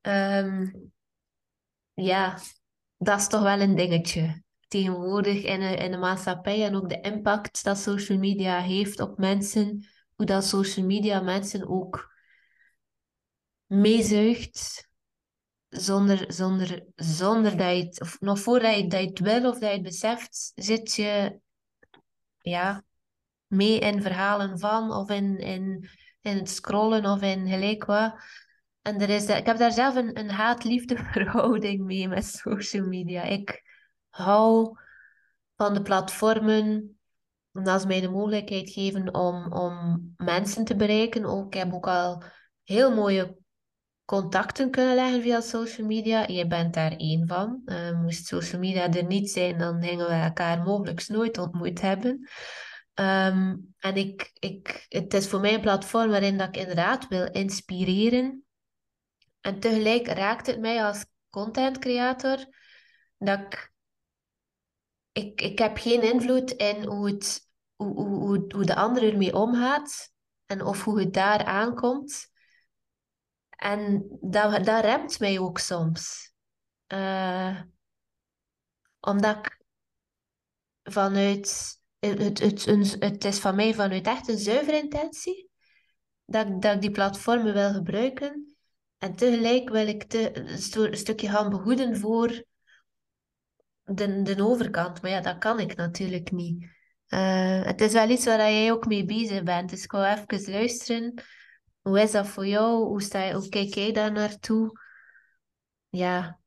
[0.00, 0.66] Ehm,
[1.94, 2.38] ja,
[2.96, 4.42] dat is toch wel een dingetje.
[4.68, 9.18] Tegenwoordig in de, in de maatschappij en ook de impact dat social media heeft op
[9.18, 9.86] mensen.
[10.14, 12.14] Hoe dat social media mensen ook
[13.66, 14.88] meezuigt.
[15.68, 19.58] Zonder, zonder, zonder dat je het, of nog voordat je, dat je het wil of
[19.58, 21.40] dat je het beseft, zit je
[22.38, 22.84] ja,
[23.46, 25.88] mee in verhalen van of in, in
[26.26, 28.14] in het scrollen of in gelijk wat.
[28.82, 33.22] En er is, ik heb daar zelf een, een haat-liefde verhouding mee met social media.
[33.22, 33.62] Ik
[34.08, 34.78] hou
[35.56, 36.90] van de platformen
[37.52, 41.24] omdat ze mij de mogelijkheid geven om, om mensen te bereiken.
[41.24, 42.22] Ook, ik heb ook al
[42.62, 43.36] heel mooie
[44.04, 46.26] contacten kunnen leggen via social media.
[46.26, 47.62] Je bent daar één van.
[47.64, 52.28] Uh, moest social media er niet zijn, dan gingen we elkaar mogelijk nooit ontmoet hebben.
[52.96, 57.30] Ehm, en ik, ik, het is voor mij een platform waarin dat ik inderdaad wil
[57.30, 58.44] inspireren.
[59.40, 62.46] En tegelijk raakt het mij als content creator
[63.18, 63.72] dat ik,
[65.12, 70.12] ik, ik heb geen invloed in hoe, het, hoe, hoe, hoe de ander ermee omgaat
[70.46, 72.30] en of hoe het daar aankomt.
[73.48, 76.32] En dat, dat remt mij ook soms.
[76.88, 77.60] Uh,
[79.00, 79.64] omdat ik
[80.82, 82.64] vanuit het, het,
[83.00, 85.50] het, is van mij vanuit echt een zuivere intentie
[86.24, 88.56] dat, dat ik die platformen wil gebruiken.
[88.98, 92.44] En tegelijk wil ik te, een stukje gaan behoeden voor
[93.82, 95.02] de, de overkant.
[95.02, 96.64] Maar ja, dat kan ik natuurlijk niet.
[97.08, 99.70] Uh, het is wel iets waar jij ook mee bezig bent.
[99.70, 101.14] Dus ik wil even luisteren.
[101.80, 102.84] Hoe is dat voor jou?
[102.84, 104.80] Hoe, sta je, hoe kijk jij daar naartoe?
[105.88, 106.40] Ja,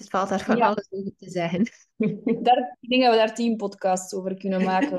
[0.00, 1.64] het valt daar van alles over te zeggen.
[2.42, 4.98] Daar, ik denk dat we daar tien podcasts over kunnen maken,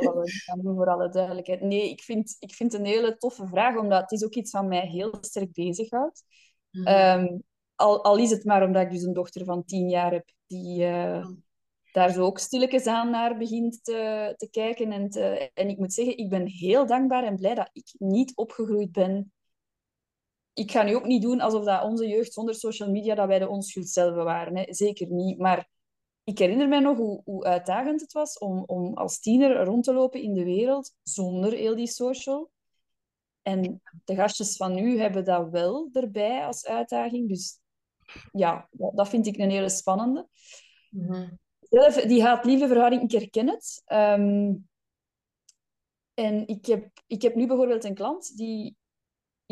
[0.63, 1.61] voor alle duidelijkheid.
[1.61, 4.51] Nee, ik vind, ik vind het een hele toffe vraag, omdat het is ook iets
[4.51, 6.23] wat mij heel sterk bezighoudt.
[6.71, 7.41] Mm
[7.81, 10.83] al, al is het maar omdat ik dus een dochter van tien jaar heb, die
[10.83, 11.27] uh,
[11.91, 14.91] daar zo ook stilletjes aan naar begint te, te kijken.
[14.91, 18.35] En, te, en ik moet zeggen, ik ben heel dankbaar en blij dat ik niet
[18.35, 19.33] opgegroeid ben
[20.53, 23.39] ik ga nu ook niet doen alsof dat onze jeugd zonder social media dat wij
[23.39, 24.57] de onschuld zelf waren.
[24.57, 24.73] Hè.
[24.73, 25.37] Zeker niet.
[25.37, 25.69] Maar
[26.23, 29.93] ik herinner mij nog hoe, hoe uitdagend het was om, om als tiener rond te
[29.93, 32.51] lopen in de wereld zonder heel die social.
[33.41, 37.29] En de gastjes van nu hebben dat wel erbij als uitdaging.
[37.29, 37.59] Dus
[38.31, 40.27] ja, dat vind ik een hele spannende.
[40.89, 41.39] Mm
[41.71, 43.81] Zelf, die haat-liefde verhouding, ik herken het.
[43.85, 44.53] Ehm,
[46.13, 48.75] en ik heb, ik heb nu bijvoorbeeld een klant die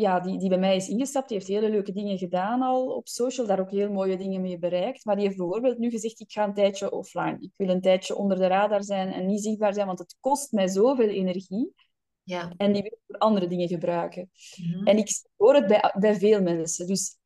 [0.00, 3.08] ja, die, die bij mij is ingestapt, die heeft hele leuke dingen gedaan al op
[3.08, 5.04] social, daar ook heel mooie dingen mee bereikt.
[5.04, 7.36] Maar die heeft bijvoorbeeld nu gezegd, ik ga een tijdje offline.
[7.40, 10.52] Ik wil een tijdje onder de radar zijn en niet zichtbaar zijn, want het kost
[10.52, 11.72] mij zoveel energie.
[12.22, 12.52] Ja.
[12.56, 14.30] En die wil ik voor andere dingen gebruiken.
[14.56, 14.86] Mhm.
[14.86, 16.86] En ik hoor het bij, bij veel mensen.
[16.86, 17.18] Dus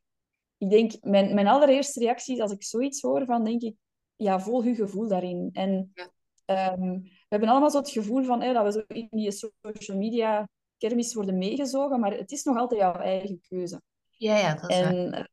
[0.58, 3.74] ik denk, mijn, mijn allereerste reactie als ik zoiets hoor, van denk ik,
[4.16, 5.50] ja, volg je gevoel daarin.
[5.52, 6.12] En ja.
[6.44, 10.48] Ehm, we hebben allemaal zo het gevoel van dat we zo in die social media
[10.88, 13.83] kermis worden meegezogen, maar het is nog altijd jouw eigen keuze.
[14.11, 15.33] Ja, ja, dat is en, waar.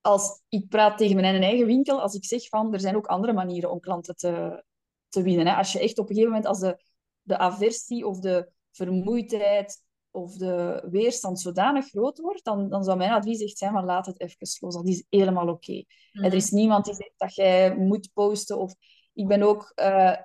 [0.00, 3.32] Als, ik praat tegen mijn eigen winkel als ik zeg van er zijn ook andere
[3.32, 4.64] manieren om klanten te,
[5.08, 5.46] te winnen.
[5.46, 5.54] Hè.
[5.54, 6.82] Als je echt op een gegeven moment, als de,
[7.22, 13.10] de aversie of de vermoeidheid of de weerstand zodanig groot wordt, dan, dan zou mijn
[13.10, 14.74] advies echt zijn van laat het even los.
[14.74, 15.84] Dat is helemaal oké.
[16.12, 18.58] Er is niemand die zegt dat jij moet posten.
[18.58, 18.74] Of
[19.12, 19.72] ik ben ook...
[19.76, 20.16] Uh,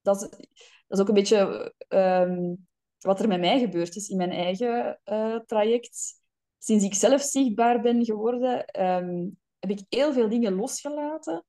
[0.00, 0.38] dat, is, dat
[0.88, 2.54] is ook een beetje ehm,
[3.02, 6.20] wat er met mij gebeurd is in mijn eigen uh, traject.
[6.58, 11.44] Sinds ik zelf zichtbaar ben geworden, um, heb ik heel veel dingen losgelaten.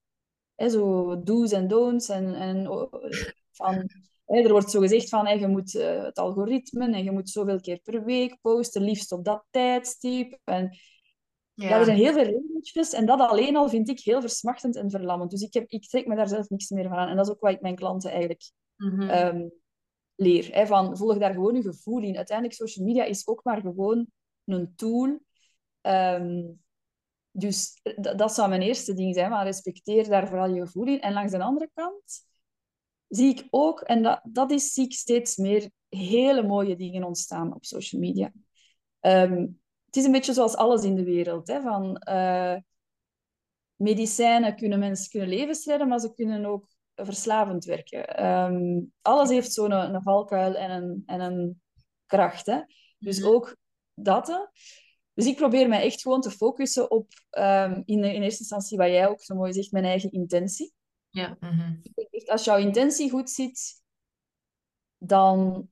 [0.55, 2.09] Hè, zo do's en don'ts.
[2.09, 2.65] En, en
[3.51, 3.89] van,
[4.25, 7.29] hè, er wordt zo gezegd van hè, je moet uh, het algoritme en je moet
[7.29, 10.39] zoveel keer per week posten, liefst op dat tijdstip.
[10.43, 10.77] En,
[11.53, 11.67] ja.
[11.67, 11.79] ja.
[11.79, 15.31] er zijn heel veel regeltjes en dat alleen al vind ik heel versmachtend en verlammend.
[15.31, 17.09] Dus ik, heb, ik trek me daar zelf niks meer van aan.
[17.09, 19.09] En dat is ook wat ik mijn klanten eigenlijk mm -hmm.
[19.09, 19.51] um,
[20.15, 20.49] leer.
[20.51, 22.15] Hè, van, volg daar gewoon je gevoel in.
[22.15, 24.07] Uiteindelijk, social media is ook maar gewoon
[24.45, 25.19] een tool.
[25.81, 26.61] Um,
[27.31, 27.79] dus
[28.15, 31.01] dat zou mijn eerste ding zijn, maar respecteer daar vooral je gevoel in.
[31.01, 32.25] En langs de andere kant
[33.07, 37.53] zie ik ook, en dat, dat is, zie ik steeds meer hele mooie dingen ontstaan
[37.53, 38.31] op social media.
[39.01, 41.47] Um, het is een beetje zoals alles in de wereld.
[41.47, 42.55] Hè, van, uh,
[43.75, 48.25] medicijnen kunnen mensen kunnen levens redden, maar ze kunnen ook verslavend werken.
[48.25, 51.61] Um, alles heeft zo'n een, een, valkuil en een, en een
[52.05, 52.45] kracht.
[52.45, 52.59] Hè?
[52.97, 53.27] Dus mhm.
[53.27, 53.57] ook
[53.93, 54.51] dat.
[55.13, 58.87] Dus ik probeer mij echt gewoon te focussen op, um, in, in eerste instantie, wat
[58.87, 60.73] jij ook zo mooi zegt, mijn eigen intentie.
[61.09, 61.37] Ja.
[61.39, 61.81] Mm
[62.23, 63.81] echt, als jouw intentie goed zit,
[64.97, 65.67] dan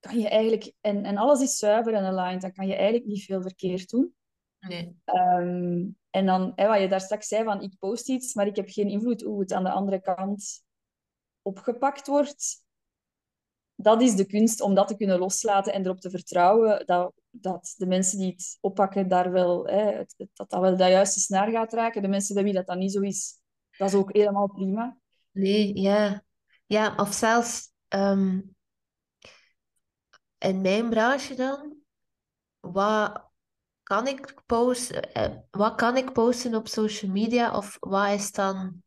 [0.00, 3.24] kan je eigenlijk, en, en alles is zuiver en aligned, dan kan je eigenlijk niet
[3.24, 4.14] veel verkeerd doen.
[4.58, 5.00] Nee.
[5.04, 8.56] Um, en dan, hè, wat je daar straks zei, van ik post iets, maar ik
[8.56, 10.64] heb geen invloed hoe het aan de andere kant
[11.46, 12.64] opgepakt wordt.
[13.74, 17.74] Dat is de kunst om dat te kunnen loslaten en erop te vertrouwen dat, dat
[17.76, 20.02] de mensen die het oppakken daar wel, hè,
[20.34, 22.02] dat dat wel de juiste snaar gaat raken.
[22.02, 23.40] De mensen bij wie dat dan niet zo is,
[23.76, 24.98] dat is ook helemaal prima.
[25.30, 26.24] Nee, ja.
[26.66, 28.56] Ja, of zelfs um,
[30.38, 31.76] in mijn branche dan,
[32.60, 33.30] wat
[33.82, 38.82] kan ik posten, eh, wat kan ik posten op social media of wat is dan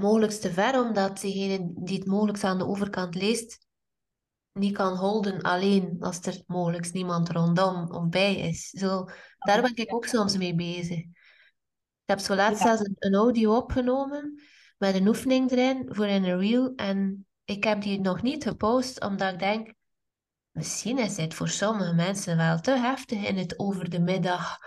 [0.00, 3.66] mogelijk te ver, omdat degene die het mogelijk aan de overkant leest,
[4.52, 8.68] niet kan holden alleen als er mogelijk niemand rondom of bij is.
[8.68, 9.04] Zo,
[9.38, 10.98] daar ben ik ook soms mee bezig.
[10.98, 14.42] Ik heb zo laatst zelfs een, een, audio opgenomen
[14.78, 19.00] met een oefening erin voor in een reel en ik heb die nog niet gepost,
[19.00, 19.74] omdat ik denk,
[20.50, 24.58] misschien is dit voor sommige mensen wel te heftig in het over de middag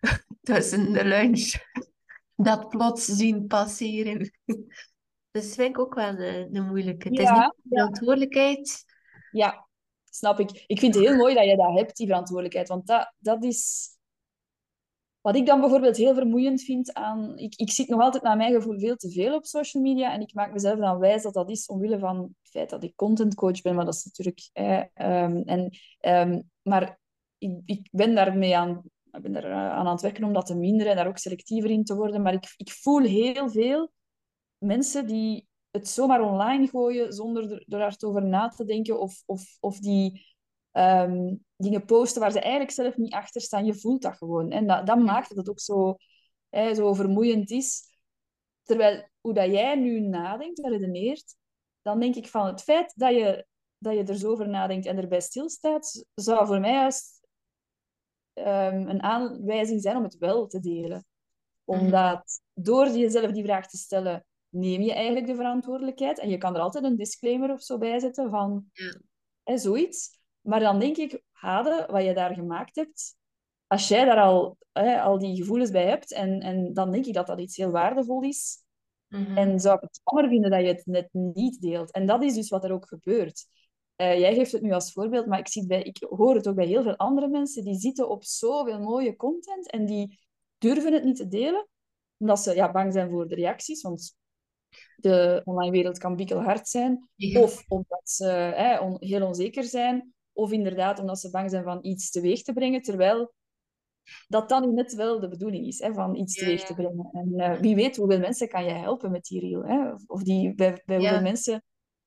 [0.42, 1.54] tussen de lunch
[2.42, 4.18] dat plots zien passeren.
[4.18, 4.30] Dus
[5.30, 7.08] dat vind ik ook wel een, een moeilijke.
[7.08, 8.84] Het is niet verantwoordelijkheid.
[9.30, 9.68] Ja,
[10.04, 10.64] snap ik.
[10.66, 12.68] Ik vind het heel mooi dat je dat hebt, die verantwoordelijkheid.
[12.68, 13.90] Want dat, dat is...
[15.20, 17.38] Wat ik dan bijvoorbeeld heel vermoeiend vind aan...
[17.38, 20.12] Ik, ik zit nog altijd naar mijn gevoel veel te veel op social media.
[20.12, 22.96] En ik maak mezelf dan wijs dat dat is omwille van het feit dat ik
[22.96, 23.74] contentcoach ben.
[23.74, 24.50] Maar dat is natuurlijk...
[24.52, 24.82] Eh,
[25.48, 26.98] en, um, maar
[27.38, 30.54] ik, ik ben daarmee aan ik ben er aan, aan het werken om dat te
[30.54, 32.22] minderen en daar ook selectiever in te worden.
[32.22, 33.92] Maar ik, ik voel heel veel
[34.58, 39.22] mensen die het zomaar online gooien zonder er, er hard over na te denken of,
[39.26, 40.34] of, of die
[40.72, 43.64] um, dingen posten waar ze eigenlijk zelf niet achter staan.
[43.64, 44.50] Je voelt dat gewoon.
[44.50, 45.96] En dat, dat maakt dat het ook zo,
[46.48, 47.90] hè, zo vermoeiend is.
[48.62, 51.36] Terwijl hoe dat jij nu nadenkt en redeneert,
[51.82, 53.46] dan denk ik van het feit dat je,
[53.78, 57.21] dat je er zo over nadenkt en erbij stilstaat, zou voor mij juist
[58.34, 61.04] um, een aanwijzing zijn om het wel te delen.
[61.64, 61.78] Mhm.
[61.78, 66.18] Omdat door jezelf die vraag te stellen, neem je eigenlijk de verantwoordelijkheid.
[66.18, 69.00] En je kan er altijd een disclaimer of zo bij zetten van ja.
[69.42, 70.20] hè, zoiets.
[70.40, 73.16] Maar dan denk ik, Hade, wat je daar gemaakt hebt,
[73.66, 77.14] als jij daar al, hè, al die gevoelens bij hebt, en, en dan denk ik
[77.14, 78.64] dat dat iets heel waardevol is.
[79.08, 81.90] Mm En zou ik het jammer vinden dat je het net niet deelt.
[81.90, 83.46] En dat is dus wat er ook gebeurt.
[84.02, 86.54] Uh, jij geeft het nu als voorbeeld, maar ik, zie bij, ik hoor het ook
[86.54, 87.64] bij heel veel andere mensen.
[87.64, 90.18] Die zitten op zoveel mooie content en die
[90.58, 91.68] durven het niet te delen,
[92.18, 93.82] omdat ze ja, bang zijn voor de reacties.
[93.82, 94.16] Want
[94.96, 97.08] de online wereld kan bikkelhard zijn.
[97.34, 100.14] Of omdat ze hè, on, heel onzeker zijn.
[100.32, 102.82] Of inderdaad omdat ze bang zijn van iets teweeg te brengen.
[102.82, 103.32] Terwijl
[104.28, 107.08] dat dan net wel de bedoeling is, hè, van iets teweeg te brengen.
[107.12, 109.64] En uh, wie weet hoeveel mensen kan je helpen met die reel.
[109.64, 109.92] Hè?
[110.06, 111.62] Of die, bij, bij hoeveel mensen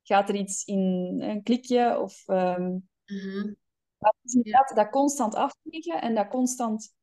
[0.08, 2.00] gaat er iets in een klikje.
[2.00, 3.56] Of, um, mm
[3.98, 6.94] dat is inderdaad dat constant afwegen en dat constant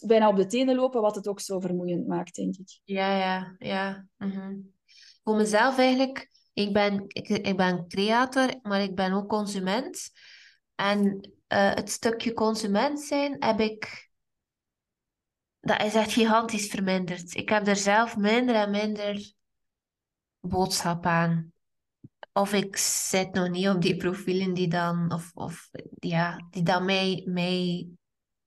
[0.00, 2.80] bijna op de tenen lopen, wat het ook zo vermoeiend maakt, denk ik.
[2.84, 4.06] Ja, ja, ja.
[4.16, 4.74] Mm
[5.22, 10.10] Voor mezelf eigenlijk, ik ben, ik, ik ben creator, maar ik ben ook consument.
[10.74, 14.10] En uh, het stukje consument zijn heb ik,
[15.60, 17.34] dat is echt gigantisch verminderd.
[17.34, 19.32] Ik heb er zelf minder en minder
[20.40, 21.51] boodschap aan.
[22.32, 26.84] Of ik zit nog niet op die profielen die dan, of, of ja, die dan
[26.84, 27.88] mij, mij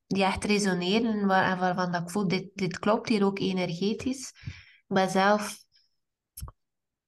[0.08, 4.34] die echt resoneren waar, en waarvan dat ik voel, dit, dit klopt hier ook energetisch.
[4.88, 5.64] Ik ben zelf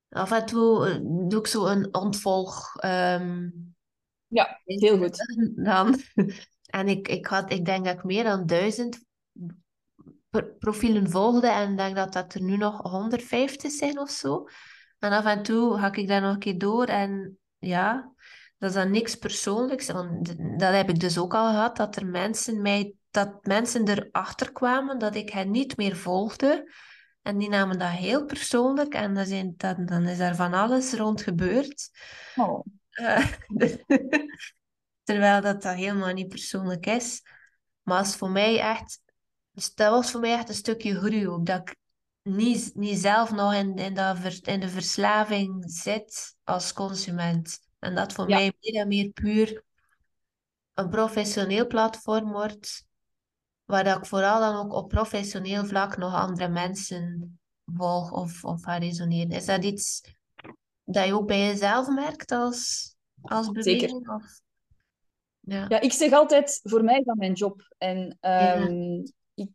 [0.10, 2.84] af en toe eh, doe ik zo een ontvolg.
[2.86, 3.76] Um,
[4.28, 5.18] ja, heel goed.
[5.56, 6.02] Dan.
[6.68, 9.06] En ik, ik, had, ik denk dat ik meer dan duizend
[10.60, 14.48] profielen volgde en ik denk dat dat er nu nog 150 zijn of zo.
[15.00, 18.14] En af en toe ga ik daar nog een keer door en ja,
[18.58, 19.88] dat is dan niks persoonlijks.
[19.88, 24.52] Want dat heb ik dus ook al gehad, dat er mensen mij, dat mensen erachter
[24.52, 26.74] kwamen dat ik hen niet meer volgde.
[27.22, 30.94] En die namen dat heel persoonlijk en dan, zijn, dan, dan is er van alles
[30.94, 31.90] rond gebeurd.
[32.36, 32.66] Oh.
[32.92, 33.28] Uh,
[35.04, 37.22] terwijl dat, dat helemaal niet persoonlijk is.
[37.82, 39.02] Maar als voor mij echt,
[39.52, 41.46] dus dat was voor mij echt een stukje groei ook.
[41.46, 41.76] Dat ik
[42.28, 47.60] niet, niet zelf nog in, in, dat, in de verslaving zit als consument.
[47.80, 49.64] En dat voor mij meer en meer puur
[50.74, 52.86] een professioneel platform wordt,
[53.66, 58.64] waar dat ik vooral dan ook op professioneel vlak nog andere mensen volg of, of
[58.64, 59.32] ga resoneren.
[59.32, 60.02] Is dat iets
[60.84, 63.92] dat je ook bij jezelf merkt als, als beweging?
[63.92, 64.14] Zeker.
[64.14, 64.42] Of?
[65.40, 65.66] Ja.
[65.68, 67.74] ja, ik zeg altijd, voor mij is dat mijn job.
[67.78, 69.50] En um, ik,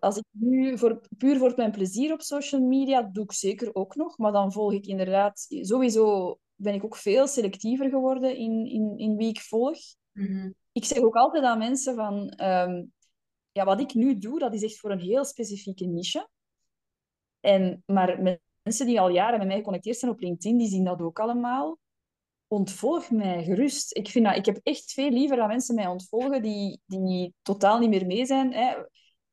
[0.00, 3.94] als ik nu voor, puur voor mijn plezier op social media, doe ik zeker ook
[3.94, 4.18] nog.
[4.18, 5.46] Maar dan volg ik inderdaad...
[5.48, 9.78] Sowieso ben ik ook veel selectiever geworden in, in, in wie ik volg.
[10.12, 10.50] Mhm.
[10.72, 12.42] Ik zeg ook altijd aan mensen van...
[12.42, 12.92] Um,
[13.52, 16.28] ja, wat ik nu doe, dat is echt voor een heel specifieke niche.
[17.40, 21.02] En, maar mensen die al jaren met mij geconnecteerd zijn op LinkedIn, die zien dat
[21.02, 21.78] ook allemaal.
[22.48, 23.96] Ontvolg mij gerust.
[23.96, 27.78] Ik, vind dat, ik heb echt veel liever dat mensen mij ontvolgen die, die totaal
[27.78, 28.52] niet meer mee zijn.
[28.52, 28.74] Hè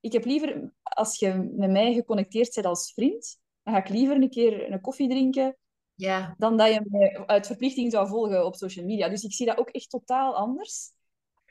[0.04, 4.16] ik heb liever, als je met mij geconnecteerd bent als vriend, dan ga ik liever
[4.16, 5.58] een keer een koffie drinken
[5.94, 6.36] ja.
[6.38, 9.10] dan dat je mij uit verplichting zou volgen op social media.
[9.10, 10.92] Dus ik zie dat ook echt totaal anders.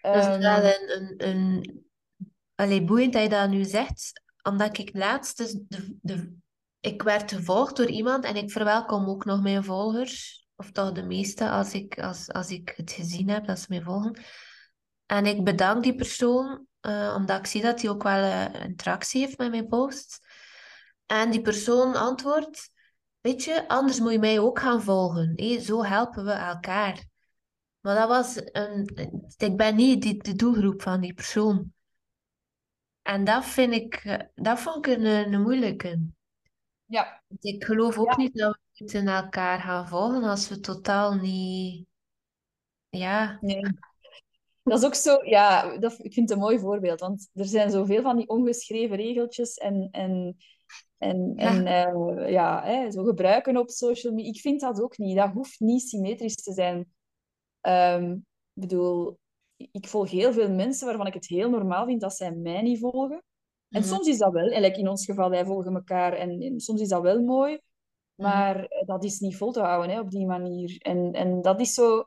[0.01, 1.85] Dat is um, een, een, een...
[2.55, 6.37] Allee, boeiend dat je dat nu zegt, omdat ik laatst dus de, de,
[6.81, 11.03] ik werd gevolgd door iemand en ik verwelkom ook nog mijn volgers, of toch de
[11.03, 14.21] meeste als ik, als, als ik het gezien heb dat ze mij volgen.
[15.07, 19.21] En ik bedank die persoon uh, omdat ik zie dat hij ook wel uh, interactie
[19.21, 20.21] heeft met mijn posts.
[21.07, 22.71] En die persoon antwoordt,
[23.21, 25.61] weet je, anders moet je mij ook gaan volgen.
[25.61, 27.05] Zo helpen we elkaar.
[27.81, 28.89] Maar dat was een...
[29.37, 31.73] Ik ben niet die, de doelgroep van die persoon.
[33.03, 33.95] En dat vind ik...
[33.95, 36.07] Eh, dat vond ik een, een moeilijke.
[36.85, 37.23] Ja.
[37.41, 41.87] Ik geloof ook niet dat we moeten elkaar gaan volgen als we totaal niet...
[42.89, 43.39] Ja...
[43.41, 43.91] Nee
[44.63, 47.01] dat is ook zo, ja, dat, ik vind het een mooi voorbeeld.
[47.01, 50.37] Want er zijn zoveel van die ongeschreven regeltjes en, en,
[50.99, 51.65] en, ja.
[51.65, 54.31] en uh, ja, hè, zo gebruiken op social media.
[54.31, 55.17] Ik vind dat ook niet.
[55.17, 56.93] Dat hoeft niet symmetrisch te zijn.
[57.61, 59.19] Um, ik bedoel,
[59.57, 62.79] ik volg heel veel mensen waarvan ik het heel normaal vind dat zij mij niet
[62.79, 63.23] volgen.
[63.69, 63.89] En mhm.
[63.89, 66.89] soms is dat wel, en in ons geval, wij volgen elkaar en, en soms is
[66.89, 67.53] dat wel mooi.
[67.53, 68.29] Mhm.
[68.29, 70.77] Maar dat is niet vol te houden hè, op die manier.
[70.79, 72.05] En, en dat is zo,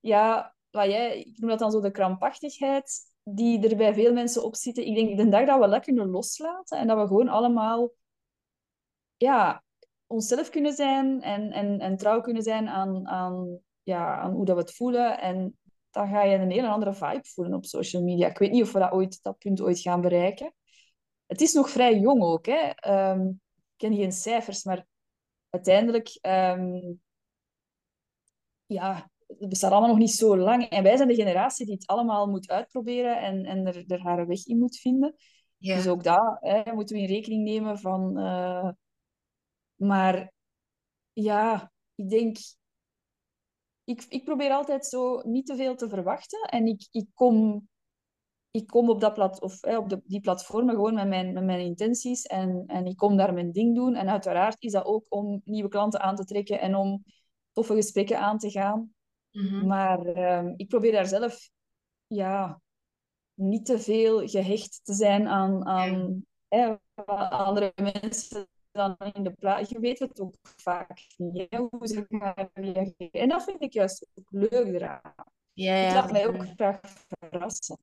[0.00, 4.44] ja, wat jij, ik noem dat dan zo de krampachtigheid die er bij veel mensen
[4.44, 4.86] op zitten.
[4.86, 7.92] Ik denk de dag dat we dat kunnen loslaten en dat we gewoon allemaal
[9.16, 9.64] ja,
[10.06, 14.56] onszelf kunnen zijn en, en, en trouw kunnen zijn aan, aan, ja, aan hoe dat
[14.56, 15.20] we het voelen.
[15.20, 15.58] En
[15.90, 18.28] dan ga je een hele andere vibe voelen op social media.
[18.28, 20.54] Ik weet niet of we dat, ooit, dat punt ooit gaan bereiken.
[21.26, 22.46] Het is nog vrij jong ook.
[22.46, 22.90] Hè.
[23.12, 24.86] Um, ik ken geen cijfers, maar
[25.50, 27.00] uiteindelijk um,
[28.66, 30.64] ja, het bestaat allemaal nog niet zo lang.
[30.64, 34.26] En wij zijn de generatie die het allemaal moet uitproberen en, en er, er haar
[34.26, 35.14] weg in moet vinden.
[35.56, 35.76] Ja.
[35.76, 38.18] Dus ook daar hè, moeten we in rekening nemen van...
[38.18, 38.70] Uh,
[39.74, 40.32] maar
[41.12, 42.36] ja, ik denk...
[43.84, 46.40] Ik, ik probeer altijd zo niet te veel te verwachten.
[46.40, 47.68] En ik, ik kom
[48.56, 51.44] ik kom op, dat plat, of, hè, op de, die platformen gewoon met mijn, met
[51.44, 53.94] mijn intenties en, en ik kom daar mijn ding doen.
[53.94, 57.04] En uiteraard is dat ook om nieuwe klanten aan te trekken en om
[57.52, 58.94] toffe gesprekken aan te gaan.
[59.36, 59.66] Mhm.
[59.66, 61.50] Maar ehm, ik probeer daar zelf
[62.06, 62.60] ja,
[63.34, 66.76] niet te veel gehecht te zijn aan, aan hè,
[67.28, 69.70] andere mensen dan in de plaats.
[69.70, 73.20] Je weet het ook vaak niet, hè, hoe ze gaan reageren.
[73.20, 75.14] En dat vind ik juist ook leuk eraan.
[75.52, 75.88] Ja, ja.
[75.88, 77.78] Ik laat mij ook graag verrassen.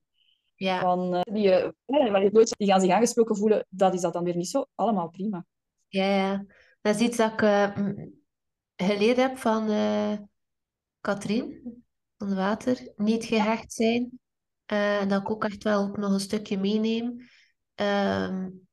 [0.54, 0.80] Ja.
[0.80, 4.48] Van, uh, die, uh, die gaan zich aangesproken voelen, dat is dat dan weer niet
[4.48, 4.66] zo.
[4.74, 5.46] Allemaal prima.
[5.88, 6.44] Ja, ja.
[6.80, 7.78] Dat is iets dat ik uh,
[8.76, 9.68] geleerd heb van
[11.04, 11.82] Katrien
[12.18, 14.20] van de Water, niet gehecht zijn.
[14.66, 17.16] En dat ik ook echt wel ook nog een stukje meeneem.
[17.74, 18.66] Um,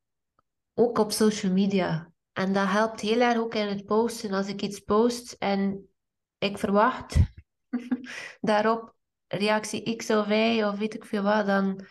[0.73, 2.11] ook op social media.
[2.33, 4.33] En dat helpt heel erg ook in het posten.
[4.33, 5.89] Als ik iets post en
[6.37, 7.15] ik verwacht
[8.41, 8.95] daarop
[9.27, 11.85] reactie X of Y of weet ik veel wat, dan,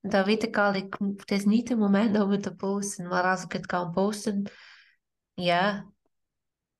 [0.00, 3.08] dan weet ik al, ik, het is niet het moment om het te posten.
[3.08, 4.50] Maar als ik het kan posten,
[5.34, 5.92] ja,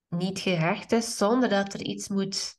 [0.08, 2.58] niet gerecht is, zonder dat er iets moet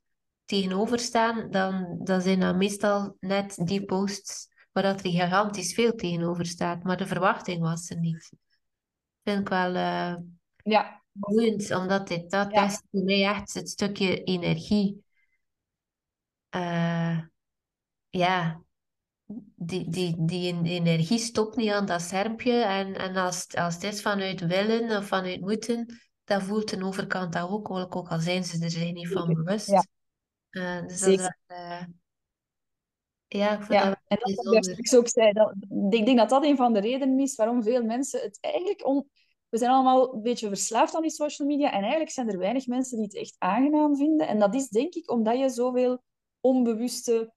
[0.51, 5.95] tegenover staan, dan, dan zijn dat meestal net die posts waar dat er gigantisch veel
[5.95, 6.83] tegenover staat.
[6.83, 8.31] Maar de verwachting was er niet.
[9.23, 10.15] Vind ik wel uh,
[10.63, 11.03] ja.
[11.11, 12.65] boeiend, omdat dit, dat ja.
[12.65, 15.03] is voor mij echt het stukje energie.
[16.55, 17.19] Uh,
[18.09, 18.61] ja,
[19.55, 22.63] die, die, die energie stopt niet aan dat schermpje.
[22.63, 27.33] En, en als, als het is vanuit willen of vanuit moeten, dan voelt de overkant
[27.33, 29.67] dat ook, ook al zijn ze er zich niet van bewust.
[29.67, 29.85] Ja.
[30.51, 31.83] Uh, dus dat is, uh,
[33.27, 35.53] ja, ik vind ja, dat en dat ik ook zei, dat,
[35.89, 38.85] ik denk dat dat een van de redenen is waarom veel mensen het eigenlijk...
[38.85, 39.09] On,
[39.49, 42.67] we zijn allemaal een beetje verslaafd aan die social media en eigenlijk zijn er weinig
[42.67, 44.27] mensen die het echt aangenaam vinden.
[44.27, 46.03] En dat is denk ik omdat je zoveel
[46.39, 47.33] onbewuste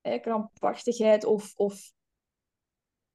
[0.00, 1.92] hè, krampachtigheid of, of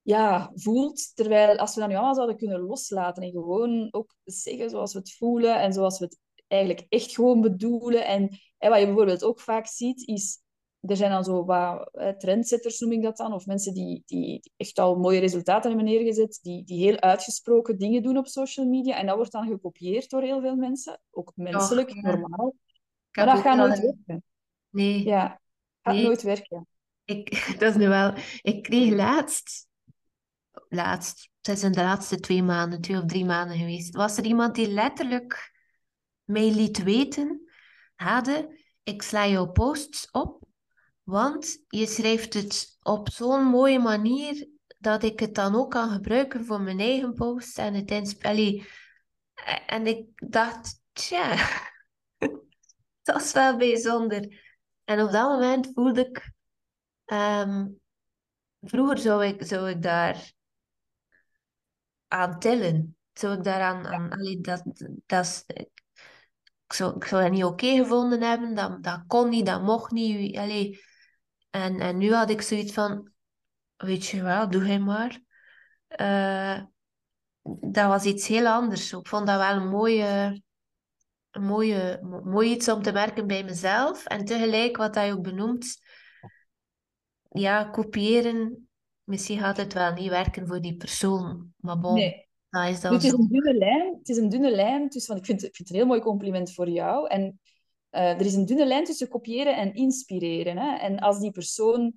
[0.01, 1.15] ja, voelt.
[1.15, 4.99] Terwijl als we dat nu allemaal zouden kunnen loslaten en gewoon ook zeggen zoals we
[4.99, 8.05] het voelen en zoals we het eigenlijk echt gewoon bedoelen.
[8.05, 10.41] En, en wat je bijvoorbeeld ook vaak ziet, is
[10.81, 14.79] er zijn dan zo wat trendsetters, noem ik dat dan, of mensen die, die echt
[14.79, 18.97] al mooie resultaten hebben neergezet, die, die heel uitgesproken dingen doen op social media.
[18.97, 22.55] En dat wordt dan gekopieerd door heel veel mensen, ook menselijk, normaal.
[23.11, 24.23] Maar dat gaat nooit werken.
[24.69, 25.03] Nee.
[25.03, 25.41] Ja,
[25.81, 26.67] gaat nooit werken.
[27.05, 28.13] Ik, dat is nu wel...
[28.41, 29.69] Ik kreeg laatst...
[30.69, 34.55] Laatst, het zijn de laatste twee maanden, twee of drie maanden geweest, was er iemand
[34.55, 35.51] die letterlijk
[36.23, 37.50] mij liet weten,
[38.01, 40.41] Hade, ik sla jouw posts op
[41.03, 46.45] want je schrijft het op zo'n mooie manier dat ik het dan ook kan gebruiken
[46.45, 48.65] voor mijn eigen post en het inspelen.
[49.65, 51.35] En ik dacht, tja,
[53.03, 54.41] dat is wel bijzonder.
[54.83, 56.31] En op dat moment voelde ik,
[57.05, 57.67] ehm,
[58.61, 60.31] vroeger zou ik, zou ik daar
[62.07, 62.95] aan tillen.
[63.13, 64.63] Zou ik daaraan, aan, allee, dat,
[65.05, 65.45] dat is,
[66.71, 69.91] ik zou, ik zou dat niet oké gevonden hebben, dat, dat kon niet, dat mocht
[69.91, 70.37] niet.
[70.37, 70.79] Allee,
[71.49, 73.11] en, en nu had ik zoiets van,
[73.75, 75.21] weet je wel, doe hij maar.
[75.97, 76.61] Uh,
[77.71, 78.93] dat was iets heel anders.
[78.93, 80.41] Ik vond dat wel een mooie,
[81.31, 84.05] een mooie, mooi iets om te merken bij mezelf.
[84.05, 85.81] En tegelijk, wat hij ook benoemt,
[87.29, 88.69] ja, kopiëren,
[89.03, 91.53] misschien gaat het wel niet werken voor die persoon.
[91.57, 92.29] Maar bon.
[92.51, 93.95] Dat is dan het is een dunne lijn.
[93.97, 94.87] Het is een dunne lijn.
[94.87, 97.07] Dus, want ik, vind, ik vind het een heel mooi compliment voor jou.
[97.07, 97.39] En
[97.91, 100.57] uh, er is een dunne lijn tussen kopiëren en inspireren.
[100.57, 100.75] Hè?
[100.75, 101.93] En als die persoon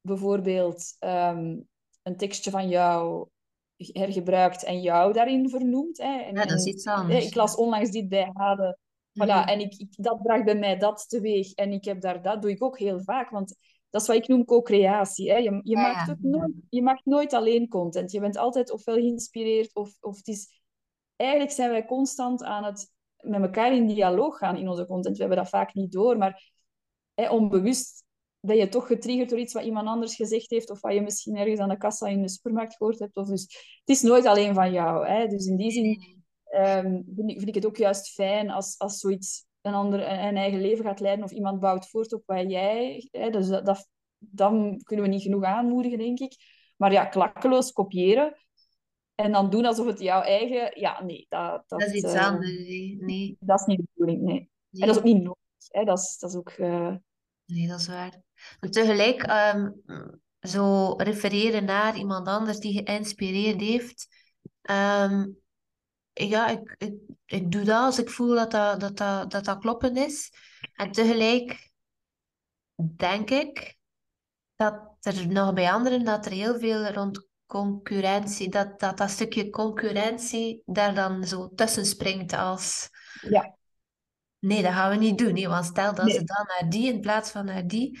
[0.00, 1.68] bijvoorbeeld um,
[2.02, 3.28] een tekstje van jou
[3.76, 5.98] hergebruikt en jou daarin vernoemt.
[5.98, 7.26] Hè, en, ja, dat is iets anders.
[7.26, 8.78] ik las onlangs dit bij Hade.
[9.12, 9.48] Voilà, mm.
[9.48, 11.52] En ik, ik, dat bracht bij mij dat teweeg.
[11.52, 13.30] En ik heb daar dat, doe ik ook heel vaak.
[13.30, 13.56] Want
[13.90, 15.26] dat is wat ik noem co-creatie.
[15.26, 18.12] Je, je, ja, maakt ook nooit, je maakt nooit alleen content.
[18.12, 20.60] Je bent altijd ofwel geïnspireerd of, of het is...
[21.16, 25.16] Eigenlijk zijn wij constant aan het met elkaar in dialoog gaan in onze content.
[25.16, 26.52] We hebben dat vaak niet door, maar
[27.14, 28.04] hè, onbewust
[28.40, 31.36] ben je toch getriggerd door iets wat iemand anders gezegd heeft of wat je misschien
[31.36, 33.16] ergens aan de kassa in de supermarkt gehoord hebt.
[33.16, 33.42] Of dus,
[33.84, 35.06] het is nooit alleen van jou.
[35.06, 35.26] Hè.
[35.26, 36.22] Dus in die zin
[36.54, 40.84] um, vind, ik, het ook juist fijn als, als zoiets een, ander, een eigen leven
[40.84, 43.08] gaat leiden of iemand bouwt voort op wat jij...
[43.10, 43.88] Hè, dus dat, dat,
[44.18, 46.36] dan kunnen we niet genoeg aanmoedigen, denk ik.
[46.76, 48.36] Maar ja, klakkeloos kopiëren
[49.14, 50.80] en dan doen alsof het jouw eigen...
[50.80, 51.26] Ja, nee.
[51.28, 52.50] Dat, dat, dat is iets uh, anders.
[52.98, 53.36] Nee.
[53.40, 54.50] Dat is niet de bedoeling, nee.
[54.70, 54.80] nee.
[54.82, 55.36] En dat is ook niet nodig.
[55.68, 55.84] Hè.
[55.84, 56.52] Dat, is, dat is ook...
[56.56, 56.94] Uh...
[57.44, 58.22] Nee, dat is waar.
[58.60, 59.82] Maar tegelijk, um,
[60.40, 64.06] zo refereren naar iemand anders die geïnspireerd heeft...
[64.70, 65.38] Um,
[66.26, 66.94] ja, ik, ik,
[67.24, 70.32] ik doe dat als ik voel dat dat, dat, dat, dat, dat kloppen is.
[70.72, 71.70] En tegelijk
[72.96, 73.76] denk ik
[74.56, 79.50] dat er nog bij anderen dat er heel veel rond concurrentie, dat, dat dat stukje
[79.50, 82.88] concurrentie daar dan zo tussen springt als...
[83.20, 83.56] Ja.
[84.38, 85.48] Nee, dat gaan we niet doen.
[85.48, 87.98] Want stel dat ze dan naar die in plaats van naar die...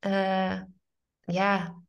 [0.00, 0.62] Uh,
[1.20, 1.82] ja,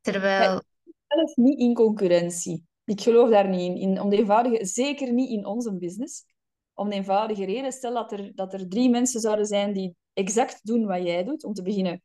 [0.00, 0.62] terwijl...
[1.06, 2.68] zelf niet in concurrentie.
[2.90, 3.76] Ik geloof daar niet in.
[3.76, 6.24] in om de eenvoudige, zeker niet in onze business.
[6.74, 10.66] Om de eenvoudige reden, stel dat er, dat er drie mensen zouden zijn die exact
[10.66, 12.02] doen wat jij doet, om te beginnen.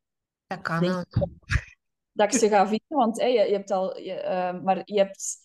[0.47, 0.83] Dat kan
[2.11, 2.97] dat ik ze ga vinden.
[2.97, 3.99] Want je, je, hebt al...
[3.99, 5.37] Je, uh, maar je hebt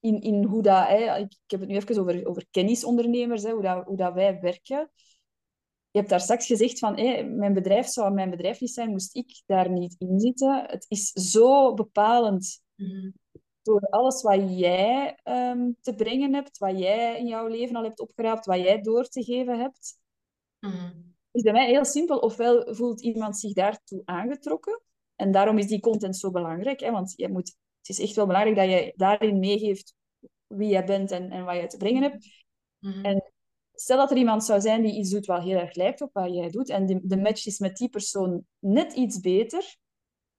[0.00, 0.88] in, in hoe dat...
[0.90, 4.90] Ik, ik heb het nu even over, over kennisondernemers, hoe, dat, hoe dat wij werken.
[5.90, 9.16] Je hebt daar straks gezegd van, hé, mijn bedrijf zou mijn bedrijf niet zijn, moest
[9.16, 10.64] ik daar niet in zitten.
[10.66, 13.20] Het is zo bepalend mm
[13.62, 18.00] door alles wat jij ehm, te brengen hebt, wat jij in jouw leven al hebt
[18.00, 20.00] opgeraapt, wat jij door te geven hebt.
[20.60, 21.14] Mm.
[21.30, 22.18] is bij mij heel simpel.
[22.18, 24.82] Ofwel voelt iemand zich daartoe aangetrokken.
[25.16, 26.80] En daarom is die content zo belangrijk.
[26.80, 26.90] Hè?
[26.90, 29.94] Want je moet, het is echt wel belangrijk dat je daarin meegeeft
[30.46, 32.44] wie jij bent en, en wat je te brengen hebt.
[32.78, 33.04] Mm-hmm.
[33.04, 33.32] En
[33.74, 36.34] stel dat er iemand zou zijn die iets doet wat heel erg lijkt op wat
[36.34, 36.68] jij doet.
[36.68, 39.76] En de match is met die persoon net iets beter.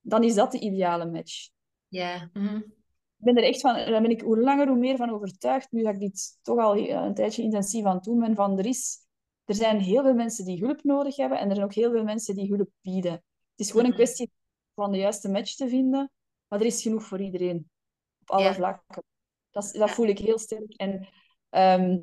[0.02, 1.50] Dan is dat de ideale match.
[1.88, 2.30] Ja.
[2.34, 2.82] Mm-hmm
[3.24, 5.94] ben er echt van, daar ben ik hoe langer hoe meer van overtuigd, nu dat
[5.94, 8.98] ik dit toch al een tijdje intensief aan het doen ben, van er, is,
[9.46, 12.04] er zijn heel veel mensen die hulp nodig hebben en er zijn ook heel veel
[12.04, 13.12] mensen die hulp bieden.
[13.12, 13.22] Het
[13.56, 14.00] is gewoon een mhm.
[14.00, 14.32] kwestie
[14.74, 16.12] van de juiste match te vinden,
[16.48, 17.70] maar er is genoeg voor iedereen,
[18.22, 19.04] op alle vlakken.
[19.52, 20.74] Dat, dat voel ik heel sterk.
[20.74, 21.08] En,
[21.50, 21.98] ehm,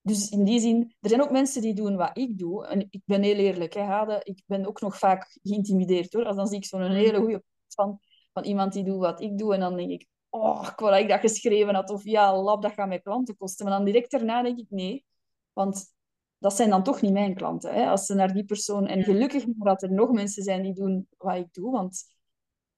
[0.00, 2.66] dus in die zin, er zijn ook mensen die doen wat ik doe.
[2.66, 6.24] En ik ben heel eerlijk, hè, Hade, ik ben ook nog vaak geïntimideerd hoor.
[6.24, 7.20] Als dan zie ik zo'n hele mhm.
[7.20, 8.00] goede van,
[8.32, 10.06] van iemand die doet wat ik doe en dan denk ik,
[10.40, 11.90] oh, ik wou dat ik dat geschreven had.
[11.90, 13.66] Of ja, lab, dat gaat mijn klanten kosten.
[13.66, 15.04] Maar dan direct daarna denk ik, nee.
[15.52, 15.96] Want
[16.38, 17.74] dat zijn dan toch niet mijn klanten.
[17.74, 17.86] Hè?
[17.86, 18.86] Als ze naar die persoon...
[18.86, 21.70] En gelukkig dat er nog mensen zijn die doen wat ik doe.
[21.70, 22.04] Want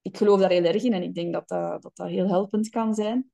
[0.03, 0.93] ik geloof daar heel erg in.
[0.93, 3.31] En ik denk dat dat, dat, dat heel helpend kan zijn.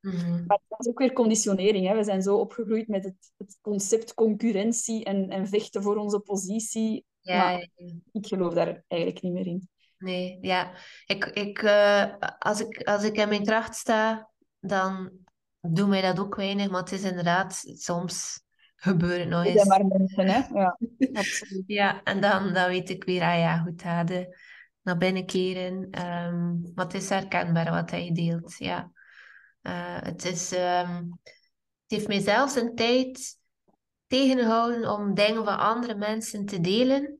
[0.00, 1.86] Mm Maar dat is ook weer conditionering.
[1.86, 1.94] Hè?
[1.94, 7.04] We zijn zo opgegroeid met het, het concept concurrentie en, en vechten voor onze positie.
[7.20, 7.68] Ja, maar
[8.12, 9.68] ik geloof daar eigenlijk niet meer in.
[9.98, 10.72] Nee, ja.
[11.06, 14.30] Ik, ik, uh, als, ik, als ik in mijn kracht sta,
[14.60, 15.10] dan
[15.60, 16.70] doe mij dat ook weinig.
[16.70, 18.42] Maar het is inderdaad, soms
[18.76, 19.64] gebeurt het nog eens.
[19.64, 20.42] maar mensen, hè?
[20.52, 20.78] Ja,
[21.12, 21.64] absoluut.
[21.80, 24.36] ja, en dan, dan weet ik weer, ah ja, goed, hadden
[24.82, 25.74] naar binnen keren.
[25.74, 28.92] Um, maar het is herkenbaar wat hij deelt, ja.
[29.62, 33.36] Uh, het, is, um, het heeft mij zelfs een tijd
[34.06, 37.18] tegengehouden om dingen van andere mensen te delen.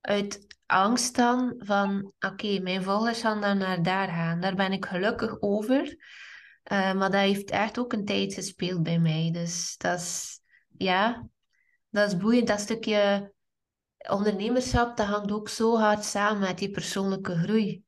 [0.00, 4.40] Uit angst dan van, oké, mijn volgers gaan dan naar daar gaan.
[4.40, 5.96] Daar ben ik gelukkig over.
[6.72, 9.30] Uh, maar dat heeft echt ook een tijd gespeeld bij mij.
[9.32, 10.40] Dus dat is,
[10.76, 11.28] ja,
[11.90, 12.48] dat is boeiend.
[12.48, 13.32] Dat stukje
[14.08, 17.84] ondernemerschap, dat hangt ook zo hard samen met die persoonlijke groei.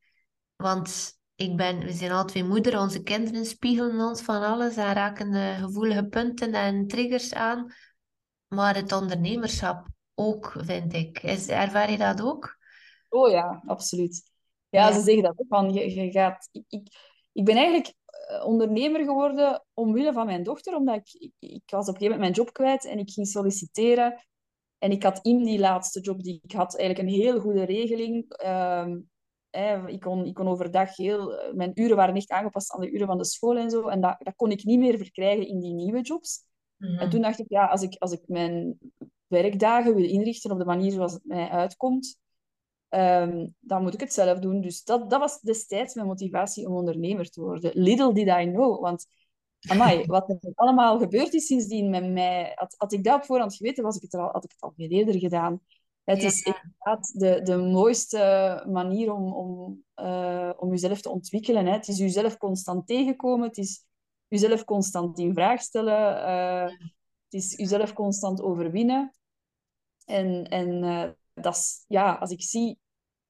[0.57, 4.93] Want ik ben, we zijn al twee moeder, onze kinderen spiegelen ons van alles en
[4.93, 7.73] raken de gevoelige punten en triggers aan.
[8.47, 11.23] Maar het ondernemerschap ook, vind ik.
[11.23, 12.58] Is, ervaar je dat ook?
[13.09, 14.31] Oh ja, absoluut.
[14.69, 15.47] Ja, ze zeggen dat ook.
[15.49, 16.49] Van, je, je gaat...
[16.53, 16.89] Ik, ik,
[17.33, 17.95] ik ben eigenlijk
[18.29, 22.19] eh, ondernemer geworden omwille van mijn dochter, omdat ik, ik, ik, was op een gegeven
[22.19, 24.27] moment mijn job kwijt en ik ging solliciteren.
[24.79, 28.29] En ik had in die laatste job die ik had eigenlijk een heel goede regeling.
[28.29, 28.99] Ehm,
[29.87, 31.39] ik, kon, ik kon overdag heel...
[31.39, 33.89] Eh, mijn uren waren echt aangepast aan de uren van de school en zo.
[33.89, 36.47] En dat, dat kon ik niet meer verkrijgen in die nieuwe jobs.
[36.79, 37.11] En mhm.
[37.11, 38.79] toen dacht ik, ja, als ik, als ik mijn
[39.27, 42.19] werkdagen wil inrichten op de manier zoals het mij uitkomt,
[42.91, 44.61] um, dan moet ik het zelf doen.
[44.61, 47.71] Dus dat, dat was destijds mijn motivatie om ondernemer te worden.
[47.75, 48.81] Little did I know.
[48.81, 49.07] Want
[49.69, 53.57] amai, wat er allemaal gebeurd is sindsdien met mij, had, had ik dat op voorhand
[53.57, 55.61] geweten, was ik het al, had ik het al veel eerder gedaan.
[56.05, 61.67] Het is inderdaad de, de mooiste manier om, om, uh, om jezelf te ontwikkelen.
[61.67, 61.73] Hè.
[61.73, 63.49] Het is jezelf constant tegenkomen.
[63.49, 63.85] Het is
[64.29, 66.29] jezelf constant in vraag stellen.
[66.29, 66.71] Uh,
[67.25, 69.15] het is jezelf constant overwinnen.
[70.05, 71.11] En, en uh,
[71.43, 72.79] dat ja, als ik zie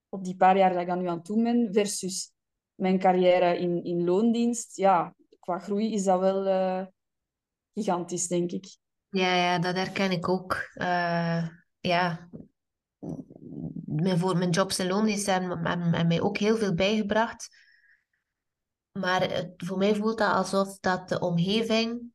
[0.09, 2.33] op die paar jaar dat ik dan nu aan doen ben, versus
[2.75, 6.87] mijn carrière in, in loondienst, ja, qua groei is dat wel uh,
[7.75, 8.77] gigantisch, denk ik.
[9.11, 10.71] Ja, ja, dat herken ik ook.
[10.75, 11.49] Uh,
[11.81, 12.29] ja,
[14.03, 17.49] voor mijn jobs en loondienst hebben, mij ook heel veel bijgebracht.
[18.93, 22.13] Maar voor mij voelt dat alsof dat de omgeving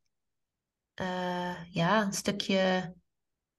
[1.02, 2.94] uh, ja, een stukje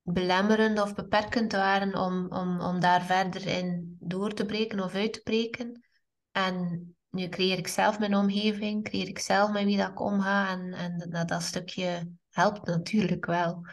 [0.05, 5.13] belemmerend of beperkend waren om, om, om daar verder in door te breken of uit
[5.13, 5.85] te breken.
[6.33, 10.49] En nu creëer ik zelf mijn omgeving, creëer ik zelf met wie dat ik omga
[10.49, 13.67] en, en dat, dat stukje helpt natuurlijk wel.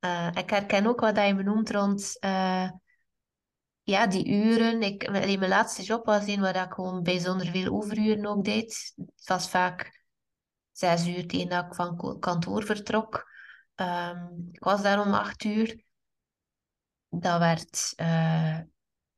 [0.00, 2.70] Uh, ik herken ook wat je benoemt rond uh,
[3.82, 4.82] ja, die uren.
[4.82, 8.92] Ik, mijn laatste job was een waar ik gewoon bijzonder veel overuren ook deed.
[8.96, 10.04] Het was vaak
[10.72, 13.32] zes uur tegen dat ik van kantoor vertrok.
[13.76, 15.82] Um, ik was daar om acht uur.
[17.08, 18.58] Dat werd uh,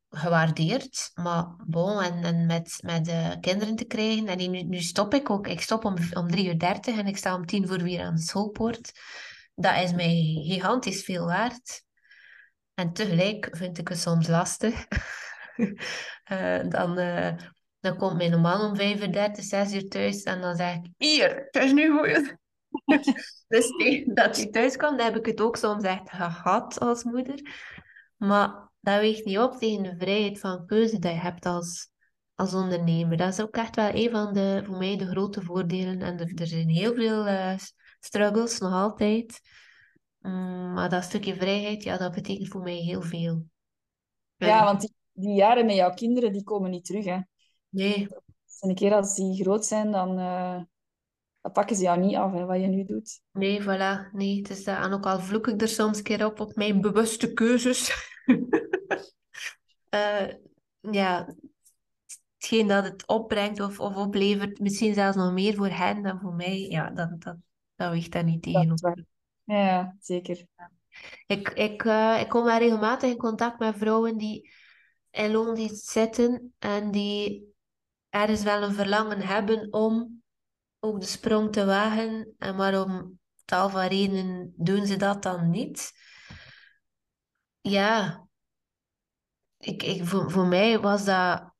[0.09, 1.11] gewaardeerd.
[1.15, 4.27] Maar bon, en, en met, met de kinderen te krijgen.
[4.27, 5.47] En nu, nu stop ik ook.
[5.47, 8.15] Ik stop om, om drie uur dertig en ik sta om tien voor weer aan
[8.15, 8.93] de schoolpoort.
[9.55, 11.85] Dat is mij gigantisch veel waard.
[12.75, 14.87] En tegelijk vind ik het soms lastig.
[15.57, 17.35] uh, dan, uh,
[17.81, 20.23] dan komt mijn man om vijf uur dertig, zes uur thuis.
[20.23, 22.37] En dan zeg ik, hier, het is nu goed.
[23.49, 27.41] dus tegen dat hij thuis kwam, heb ik het ook soms echt gehad als moeder.
[28.17, 31.89] Maar dat weegt niet op tegen de vrijheid van keuze dat je hebt als,
[32.35, 33.17] als ondernemer.
[33.17, 36.03] Dat is ook echt wel een van de, voor mij, de grote voordelen.
[36.03, 37.55] En er, er zijn heel veel uh,
[38.01, 39.41] struggles, nog altijd.
[40.19, 43.45] Mm, maar dat stukje vrijheid, ja, dat betekent voor mij heel veel.
[44.37, 47.19] Ja, want die, die, jaren met jouw kinderen, die komen niet terug, hè?
[47.69, 48.09] Nee.
[48.61, 50.61] En een keer als die groot zijn, dan, uh,
[51.47, 53.21] dan pakken ze jou niet af, hè, wat je nu doet.
[53.33, 54.13] Nee, voilà.
[54.13, 54.85] Nee, het is dat.
[54.85, 58.13] En ook al vloek ik er soms een keer op, op mijn bewuste keuzes.
[59.91, 60.27] uh,
[61.01, 61.35] ja,
[62.37, 66.35] hetgeen dat het opbrengt of, of oplevert, misschien zelfs nog meer voor hen dan voor
[66.35, 67.37] mij, ja, dat, dat,
[67.75, 69.05] dat weegt daar niet tegenover.
[69.45, 70.47] Ja, zeker.
[71.27, 74.51] Ik, ik, uh, ik kom wel regelmatig in contact met vrouwen die
[75.11, 77.55] in loondienst zitten en die
[78.09, 80.25] ergens wel een verlangen hebben om
[80.87, 85.51] ook de sprong te wagen, en maar om tal van redenen doen ze dat dan
[85.51, 85.93] niet.
[87.61, 88.21] Ja,
[89.59, 91.55] ik, ik, voor, voor mij was dat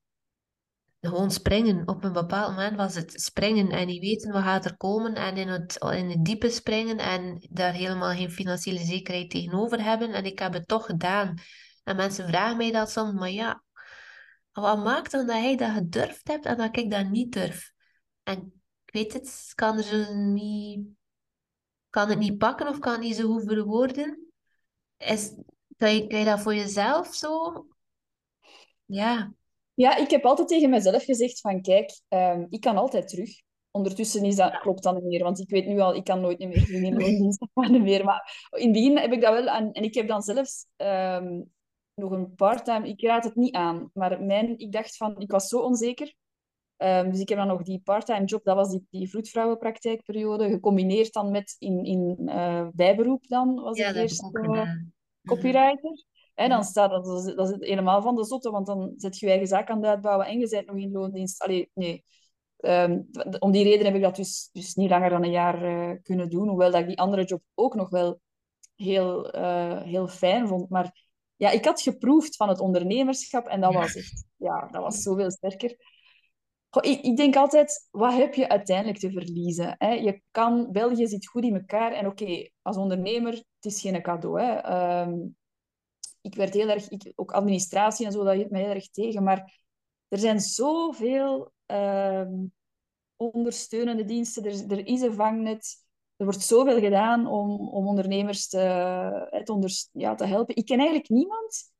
[1.01, 1.87] gewoon springen.
[1.87, 5.37] Op een bepaald moment was het springen en niet weten wat gaat er komen en
[5.37, 10.13] in het, in het diepe springen en daar helemaal geen financiële zekerheid tegenover hebben.
[10.13, 11.37] En ik heb het toch gedaan.
[11.83, 13.63] En mensen vragen mij dat soms, maar ja,
[14.51, 17.71] wat maakt dan dat hij dat gedurfd hebt en dat ik dat niet durf?
[18.23, 18.56] En
[18.87, 20.87] ik weet het, kan er niet,
[21.89, 24.31] kan het niet pakken of kan niet zo goed verwoorden.
[24.97, 25.33] Is,
[25.77, 27.65] kan, je, kan je dat voor jezelf zo?
[28.85, 29.33] Ja.
[29.73, 33.41] Ja, ik heb altijd tegen mezelf gezegd van kijk, um, ik kan altijd terug.
[33.71, 36.39] Ondertussen is dat, klopt dat niet meer, want ik weet nu al, ik kan nooit
[36.39, 38.03] meer terug in meer.
[38.03, 41.51] Maar in het begin heb ik dat wel, en, en ik heb dan zelfs um,
[41.93, 45.47] nog een part-time, ik raad het niet aan, maar mijn, ik dacht van, ik was
[45.47, 46.15] zo onzeker.
[46.77, 51.13] Um, dus ik heb dan nog die part-time job, dat was die, die vroedvrouwenpraktijkperiode, gecombineerd
[51.13, 54.69] dan met in, in uh, bijberoep dan, was ja, ik eerst uh,
[55.23, 56.05] copywriter.
[56.33, 59.31] En dan staat dat, dat is, helemaal van de zotte, want dan zet je je
[59.31, 61.41] eigen zaak aan het uitbouwen en je bent nog in loondienst.
[61.41, 62.03] Allee, nee.
[62.57, 63.09] Um,
[63.39, 66.29] om die reden heb ik dat dus, dus niet langer dan een jaar uh, kunnen
[66.29, 68.19] doen, hoewel dat ik die andere job ook nog wel
[68.75, 70.69] heel, uh, heel fijn vond.
[70.69, 71.05] Maar
[71.35, 75.31] ja, ik had geproefd van het ondernemerschap en dat was echt, ja, dat was zoveel
[75.31, 75.75] sterker.
[76.69, 79.75] Ik, ik, denk altijd, wat heb je uiteindelijk te verliezen?
[79.77, 79.91] Hè?
[79.91, 84.41] Je kan, België zit goed in elkaar en oké, als ondernemer, het is geen cadeau.
[84.41, 85.01] Hè?
[85.01, 85.35] Um,
[86.21, 89.23] ik werd heel erg, ik, ook administratie en zo, dat hield mij heel erg tegen.
[89.23, 89.59] Maar
[90.07, 92.27] er zijn zoveel uh,
[93.15, 94.45] ondersteunende diensten.
[94.45, 95.85] Er, is een vangnet.
[96.15, 98.59] Er wordt zoveel gedaan om, om ondernemers te,
[99.91, 100.55] ja, te helpen.
[100.55, 101.71] Ik ken eigenlijk niemand.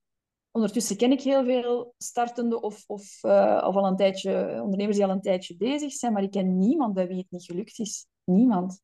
[0.57, 5.05] Ondertussen ken ik heel veel startende of, of, uh, of al een tijdje, ondernemers die
[5.05, 8.05] al een tijdje bezig zijn, maar ik ken niemand bij wie het niet gelukt is.
[8.23, 8.81] Niemand.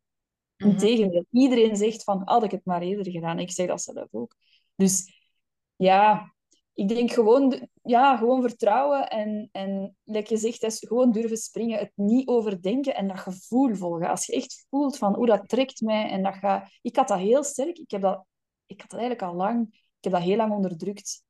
[0.56, 0.70] -hmm.
[0.70, 3.40] Integendeel, iedereen zegt van, had ik het maar eerder gedaan.
[3.40, 4.36] Ik zeg dat zelf ook.
[4.76, 5.14] Dus
[5.76, 6.34] ja,
[6.74, 11.80] ik denk gewoon, ja, gewoon vertrouwen en, en like je zegt, is gewoon durven springen,
[11.80, 14.10] het niet overdenken en dat gevoel volgen.
[14.10, 16.70] Als je echt voelt van, hoe dat trekt mij en dat gaat...
[16.82, 18.26] Ik had dat heel sterk, ik, heb dat,
[18.66, 21.24] ik had dat eigenlijk al lang, ik heb dat heel lang onderdrukt.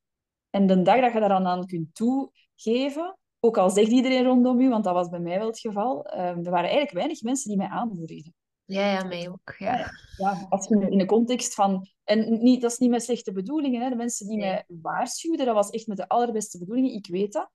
[0.55, 4.61] En de dag dat je daar dan aan kunt toegeven, ook al zegt iedereen rondom
[4.61, 7.49] je, want dat was bij mij wel het geval, uh, er waren eigenlijk weinig mensen
[7.49, 8.33] die mij aanmoedigden.
[8.65, 9.55] Ja, ja, mij ook.
[9.57, 9.91] Ja.
[10.17, 11.87] ja, als je in de context van...
[12.03, 13.81] En niet, dat is niet met slechte bedoelingen.
[13.81, 13.89] Hè.
[13.89, 14.49] De mensen die nee.
[14.49, 16.93] mij waarschuwden, dat was echt met de allerbeste bedoelingen.
[16.93, 17.51] Ik weet dat.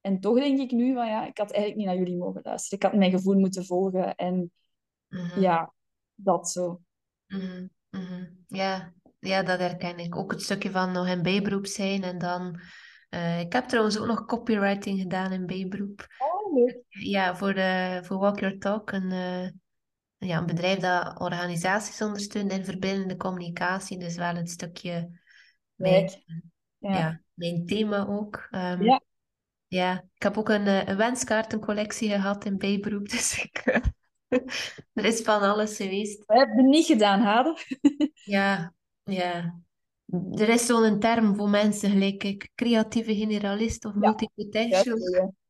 [0.00, 2.78] En toch denk ik nu van ja, ik had eigenlijk niet naar jullie mogen luisteren.
[2.78, 4.14] Ik had mijn gevoel moeten volgen.
[4.14, 4.52] En
[5.08, 5.42] mm -hmm.
[5.42, 5.74] ja,
[6.14, 6.80] dat zo.
[7.26, 7.70] Mm -hmm.
[7.90, 8.44] Mm -hmm.
[8.48, 8.92] Ja.
[9.18, 10.16] Ja, dat herken ik.
[10.16, 12.60] Ook het stukje van nog in bijberoep zijn en dan...
[13.10, 16.06] Uh, ik heb trouwens ook nog copywriting gedaan in bijberoep.
[16.18, 16.82] Oh, leuk.
[16.88, 19.10] Ja, voor, de, voor Walk Your Talk, een...
[19.10, 19.48] Uh,
[20.28, 23.98] ja, een bedrijf dat organisaties ondersteunt in verbindende communicatie.
[23.98, 25.10] Dus wel een stukje
[25.74, 26.10] mijn,
[26.78, 26.98] ja.
[26.98, 27.20] ja.
[27.34, 28.48] mijn thema ook.
[28.50, 29.00] Um, ja.
[29.66, 33.08] ja, ik heb ook een, een wenskaartencollectie gehad in bijberoep.
[33.18, 33.64] Dus ik,
[34.92, 36.26] er is van alles geweest.
[36.26, 37.56] We hebben het niet gedaan, Hade.
[38.24, 38.74] ja,
[39.08, 39.60] ja.
[40.32, 44.98] Er is zo'n term voor mensen gelijk ik, creatieve generalist of multipotential.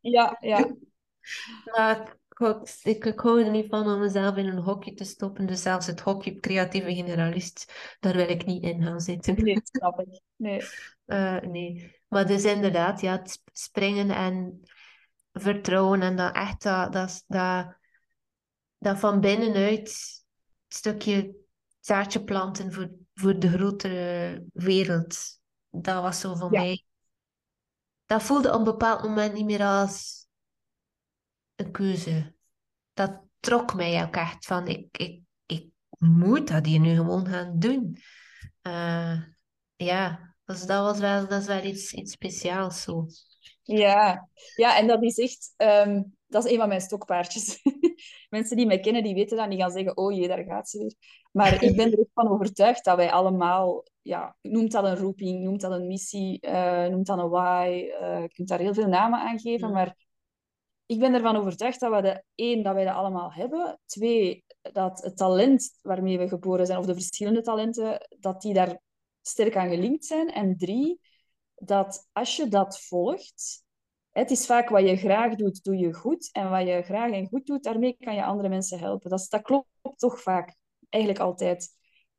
[0.00, 0.58] Ja, ja.
[0.58, 0.74] ja.
[1.74, 5.46] maar ik, ik, ik hou er niet van om mezelf in een hokje te stoppen.
[5.46, 9.34] Dus zelfs het hokje creatieve generalist, daar wil ik niet in gaan zitten.
[9.42, 10.20] Nee, snap ik.
[10.36, 10.62] Nee.
[11.06, 11.96] Uh, nee.
[12.08, 14.62] Maar dus inderdaad, ja, het springen en
[15.32, 17.76] vertrouwen en dan echt dat, dat, dat,
[18.78, 20.16] dat van binnenuit
[20.68, 21.36] stukje
[21.80, 25.40] zaadje planten voor, voor de grotere wereld.
[25.70, 26.60] Dat was zo voor ja.
[26.60, 26.84] mij.
[28.06, 30.26] Dat voelde op een bepaald moment niet meer als
[31.54, 32.34] een keuze.
[32.92, 37.58] Dat trok mij ook echt van, ik, ik, ik moet dat hier nu gewoon gaan
[37.58, 37.98] doen.
[38.62, 39.22] Uh,
[39.76, 43.06] ja, dus dat was wel, dat is wel iets, iets speciaals zo.
[43.62, 45.52] Ja, ja en dat is echt...
[45.56, 47.60] ehm, dat is een van mijn stokpaardjes.
[48.28, 49.50] Mensen die mij kennen, die weten dat.
[49.50, 50.94] Die gaan zeggen, oh jee, daar gaat ze weer.
[51.32, 53.84] Maar ik ben er echt van overtuigd dat wij allemaal...
[54.02, 57.90] Ja, noemt dat een roeping, noemt dat een missie, uh, noemt dat een why.
[58.00, 59.96] Uh, je kunt daar heel veel namen aan geven, maar
[60.86, 63.80] ik ben ervan overtuigd dat we de één, dat wij dat allemaal hebben.
[63.86, 68.80] Twee, dat het talent waarmee we geboren zijn, of de verschillende talenten, dat die daar
[69.22, 70.28] sterk aan gelinkt zijn.
[70.32, 71.00] En drie,
[71.54, 73.64] dat als je dat volgt,
[74.18, 76.28] het is vaak wat je graag doet, doe je goed.
[76.32, 79.10] En wat je graag en goed doet, daarmee kan je andere mensen helpen.
[79.10, 80.56] Dat, dat klopt toch vaak,
[80.88, 81.68] eigenlijk altijd.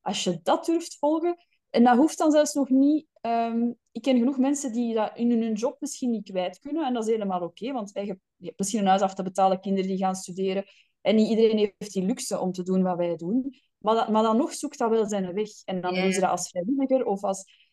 [0.02, 1.38] Als je dat durft volgen,
[1.70, 3.08] en dat hoeft dan zelfs nog niet.
[3.22, 6.86] Um, ik ken genoeg mensen die dat in hun job misschien niet kwijt kunnen.
[6.86, 9.24] En dat is helemaal oké, okay, want wij je hebt misschien een huis af te
[9.24, 10.66] betalen, kinderen die gaan studeren.
[11.02, 13.56] En niet iedereen heeft die luxe om te doen wat wij doen.
[13.78, 15.50] Maar, dat, maar dan nog zoekt dat wel zijn weg.
[15.66, 16.04] En dan yeah.
[16.04, 17.69] doen ze dat als vrijwilliger of als...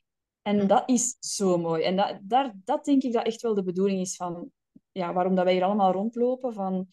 [0.46, 1.82] En dat is zo mooi.
[1.82, 4.50] En dat, daar, dat denk ik dat echt wel de bedoeling is van...
[4.92, 6.52] Ja, waarom dat wij hier allemaal rondlopen.
[6.52, 6.86] Van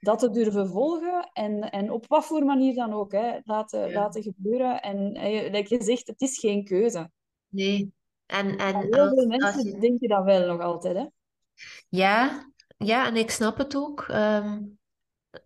[0.00, 1.30] dat te durven volgen.
[1.32, 3.12] En, en op wat voor manier dan ook.
[3.12, 3.94] Hè, laten, ja.
[3.94, 4.80] laten gebeuren.
[4.80, 5.12] En
[5.50, 7.10] like je zegt, het is geen keuze.
[7.48, 7.92] Nee.
[8.26, 9.78] En, en heel als, veel mensen je...
[9.78, 10.96] denken dat wel nog altijd.
[10.96, 11.06] Hè?
[11.88, 14.06] Ja, ja, en ik snap het ook.
[14.10, 14.78] Um,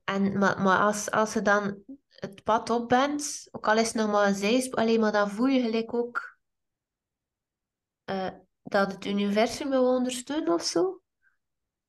[0.05, 3.97] en, maar maar als, als je dan het pad op bent, ook al is het
[3.97, 6.34] nog maar een zijspoor, alleen maar dan voel je gelijk ook
[8.07, 8.28] uh,
[8.62, 11.00] dat het universum wil ondersteunen of zo.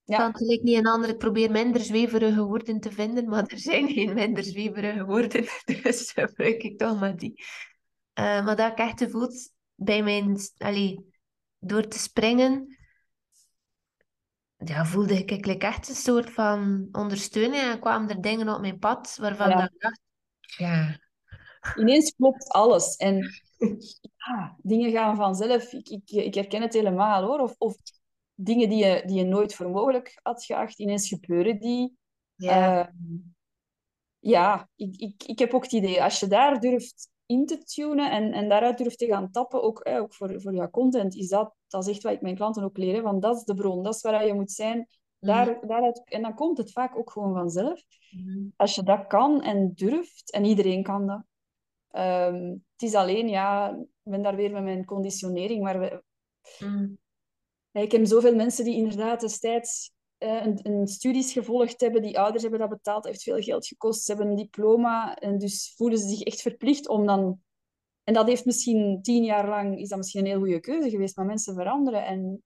[0.03, 0.17] Ja.
[0.17, 3.89] Want gelijk niet een ander, ik probeer minder zweverige woorden te vinden, maar er zijn
[3.89, 5.45] geen minder zweverige woorden,
[5.83, 7.43] dus gebruik ik toch maar die.
[8.19, 11.13] Uh, maar dat ik echt voelt bij mijn, allee,
[11.59, 12.77] door te springen,
[14.57, 18.79] ja, voelde ik, ik echt een soort van ondersteuning en kwamen er dingen op mijn
[18.79, 19.63] pad waarvan ja.
[19.63, 20.01] ik dacht,
[20.39, 20.99] ja.
[21.75, 23.31] Ineens klopt alles en
[24.25, 25.73] ja, dingen gaan vanzelf.
[25.73, 27.39] Ik, ik, ik herken het helemaal hoor.
[27.39, 27.75] Of, of
[28.33, 31.97] dingen die je, die je nooit voor mogelijk had geacht, ineens gebeuren die.
[32.35, 32.87] Ja, uh,
[34.19, 38.11] ja ik, ik, ik heb ook het idee, als je daar durft in te tunen
[38.11, 41.27] en, en daaruit durft te gaan tappen, ook, eh, ook voor, voor jouw content, is
[41.27, 43.83] dat, dat is echt wat ik mijn klanten ook leer, van dat is de bron,
[43.83, 44.87] dat is waar je moet zijn.
[45.19, 45.67] Daar, mm.
[45.67, 47.81] daaruit, en dan komt het vaak ook gewoon vanzelf.
[48.11, 48.53] Mm.
[48.55, 51.23] Als je dat kan en durft, en iedereen kan dat.
[52.01, 53.77] Um, het is alleen, ja,
[54.09, 56.03] ben daar weer met mijn conditionering, maar we,
[56.59, 56.97] mm.
[57.71, 62.41] ik ken zoveel mensen die inderdaad destijds uh, een, een, studies gevolgd hebben, die ouders
[62.41, 66.07] hebben dat betaald, heeft veel geld gekost, ze hebben een diploma en dus voelen ze
[66.07, 67.43] zich echt verplicht om dan...
[68.03, 71.15] En dat heeft misschien tien jaar lang, is dat misschien een heel goede keuze geweest,
[71.15, 72.43] maar mensen veranderen en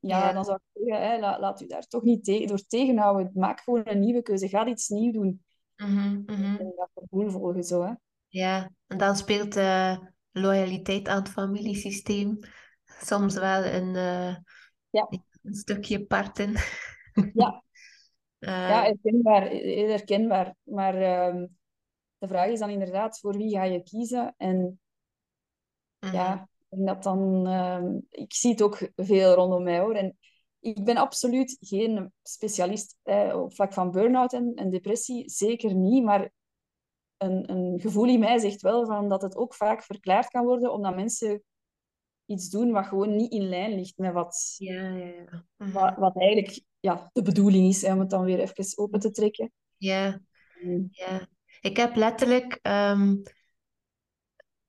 [0.00, 0.32] ja, ja.
[0.32, 3.30] dan zou ik zeggen, hè, laat, laat u daar toch niet te door tegenhouden.
[3.34, 4.48] Maak gewoon een nieuwe keuze.
[4.48, 5.44] Ga iets nieuws doen.
[5.76, 6.56] Mm -hmm, mm -hmm.
[6.58, 7.92] En dat gevoel volgen zo, hè.
[8.28, 9.98] Ja, en dan speelt uh,
[10.34, 12.38] loyaliteit aan het familiesysteem
[12.84, 14.36] soms wel een, uh,
[14.90, 15.08] ja.
[15.42, 16.54] een stukje parten.
[17.34, 17.62] Ja,
[18.40, 19.50] uh, ja herkenbaar,
[19.88, 20.54] herkenbaar.
[20.62, 21.44] Maar uh,
[22.18, 24.34] de vraag is dan inderdaad, voor wie ga je kiezen?
[24.36, 24.80] En
[25.98, 27.46] ja, dat dan...
[27.46, 29.94] Uh, ik zie het ook veel rondom mij, hoor.
[29.94, 30.16] En
[30.64, 35.30] ik ben absoluut geen specialist eh, op vlak van burn-out en, en, depressie.
[35.30, 36.32] Zeker niet, maar
[37.16, 40.72] een, een gevoel in mij zegt wel van dat het ook vaak verklaard kan worden,
[40.72, 41.42] omdat mensen
[42.26, 45.22] iets doen wat gewoon niet in lijn ligt met wat, ja, ja, ja.
[45.22, 45.72] Mm -hmm.
[45.72, 49.10] wat, wat, eigenlijk ja, de bedoeling is, hè, om het dan weer even open te
[49.10, 49.52] trekken.
[49.76, 50.20] Ja,
[50.62, 50.88] mm.
[50.90, 51.28] ja.
[51.60, 53.22] ik heb letterlijk, um,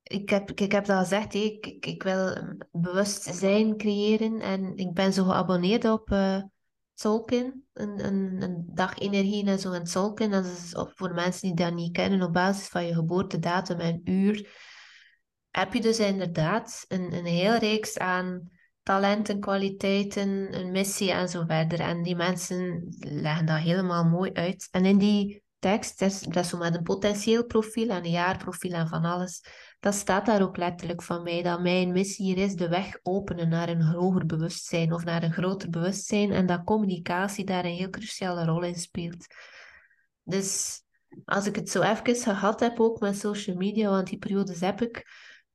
[0.04, 2.38] ik, heb, ik heb dat gezegd, ik, ik, ik, wil
[2.72, 6.42] bewustzijn creëren en ik ben zo geabonneerd op uh,
[7.04, 10.32] Een, een, een dag energie en zo Zolkin.
[10.32, 14.64] Dat is voor mensen die dat niet kennen, op basis van je geboortedatum en uur
[15.56, 18.50] heb je dus inderdaad een, een heel reeks aan
[18.84, 21.80] talenten, kwaliteiten, een missie en zo verder.
[21.80, 24.68] En die mensen leggen dat helemaal mooi uit.
[24.72, 28.88] En in die tekst, is, dat zo met een potentieel profiel en een jaarprofiel en
[28.88, 29.44] van alles,
[29.86, 33.50] dat staat daar ook letterlijk van mij, dat mijn missie hier is de weg openen
[33.50, 37.90] naar een hoger bewustzijn of naar een groter bewustzijn en dat communicatie daar een heel
[37.90, 39.26] cruciale rol in speelt.
[40.24, 40.82] Dus
[41.26, 44.82] als ik het zo even gehad heb ook met social media, want die periodes heb
[44.82, 45.08] ik,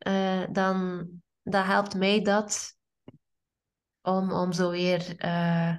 [0.07, 1.07] uh, dan,
[1.43, 2.77] dan helpt mij dat
[4.03, 5.77] om, om zo weer uh,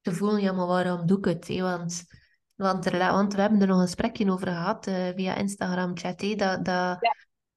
[0.00, 1.58] te voelen, ja, maar waarom doe ik het?
[1.60, 2.04] Want,
[2.54, 6.98] want, we hebben er nog een gesprekje over gehad uh, via Instagram chat, dat, dat.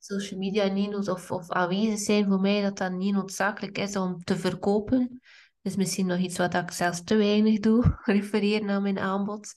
[0.06, 4.24] Social media niet of, of aanwezig zijn voor mij, dat dat niet noodzakelijk is om
[4.24, 5.22] te verkopen.
[5.62, 9.53] Dus misschien nog iets wat ik zelfs te weinig doe, refereren naar mijn aanbod.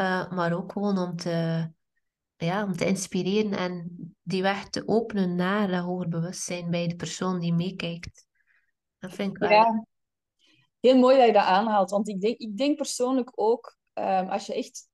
[0.00, 1.68] Uh, maar ook gewoon om te,
[2.36, 6.96] ja, om te inspireren en die weg te openen naar dat hoger bewustzijn bij de
[6.96, 8.26] persoon die meekijkt.
[8.98, 9.50] Dat vind ik wel...
[9.50, 9.86] Ja.
[10.80, 11.90] heel mooi dat je dat aanhaalt.
[11.90, 14.88] Want ik denk, ik denk persoonlijk ook, ehm, als je echt...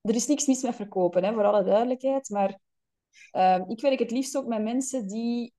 [0.00, 2.28] Er is niks mis met verkopen, hè, voor alle duidelijkheid.
[2.28, 2.58] Maar
[3.30, 5.54] ehm, ik werk het liefst ook met mensen die...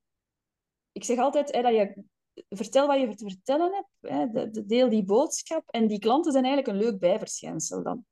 [0.91, 2.03] Ik zeg altijd hè, dat je...
[2.49, 4.13] Vertel wat je te vertellen hebt.
[4.13, 5.69] Hè, de, de deel die boodschap.
[5.69, 8.05] En die klanten zijn eigenlijk een leuk bijverschijnsel dan.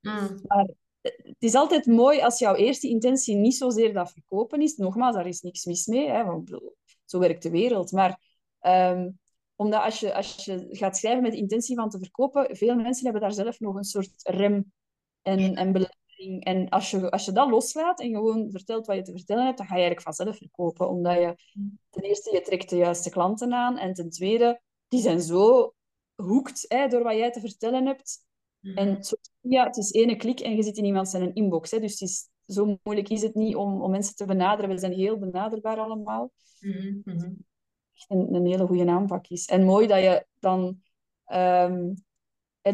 [0.00, 0.40] Mm.
[0.46, 0.68] Maar
[1.00, 4.76] het is altijd mooi als jouw eerste intentie niet zozeer dat verkopen is.
[4.76, 6.08] Nogmaals, daar is niks mis mee.
[6.08, 6.60] Hè, want
[7.04, 7.92] zo werkt de wereld.
[7.92, 8.20] Maar
[8.60, 9.10] ehm,
[9.56, 13.04] omdat als je, als je gaat schrijven met de intentie van te verkopen, veel mensen
[13.04, 14.72] hebben daar zelf nog een soort rem
[15.22, 15.72] en, en
[16.40, 19.58] En als je, als je dat loslaat en gewoon vertelt wat je te vertellen hebt,
[19.58, 20.88] dan ga je eigenlijk vanzelf verkopen.
[20.88, 21.36] Omdat je
[21.90, 23.78] ten eerste, je trekt de juiste klanten aan.
[23.78, 25.74] En ten tweede, die zijn zo
[26.14, 28.18] hoekt hè, door wat jij te vertellen hebt.
[28.60, 28.76] Mhm.
[28.76, 28.98] En
[29.40, 31.70] ja, het is ene klik en je zit in iemand zijn inbox.
[31.70, 31.80] Hè.
[31.80, 34.70] Dus het is, zo moeilijk is het niet om, om mensen te benaderen.
[34.70, 36.30] We zijn heel benaderbaar allemaal.
[36.60, 37.32] Mhm, mhm.
[37.94, 39.46] Echt een, een hele goede aanpak is.
[39.46, 40.82] En mooi dat je dan...
[41.24, 41.92] ehm,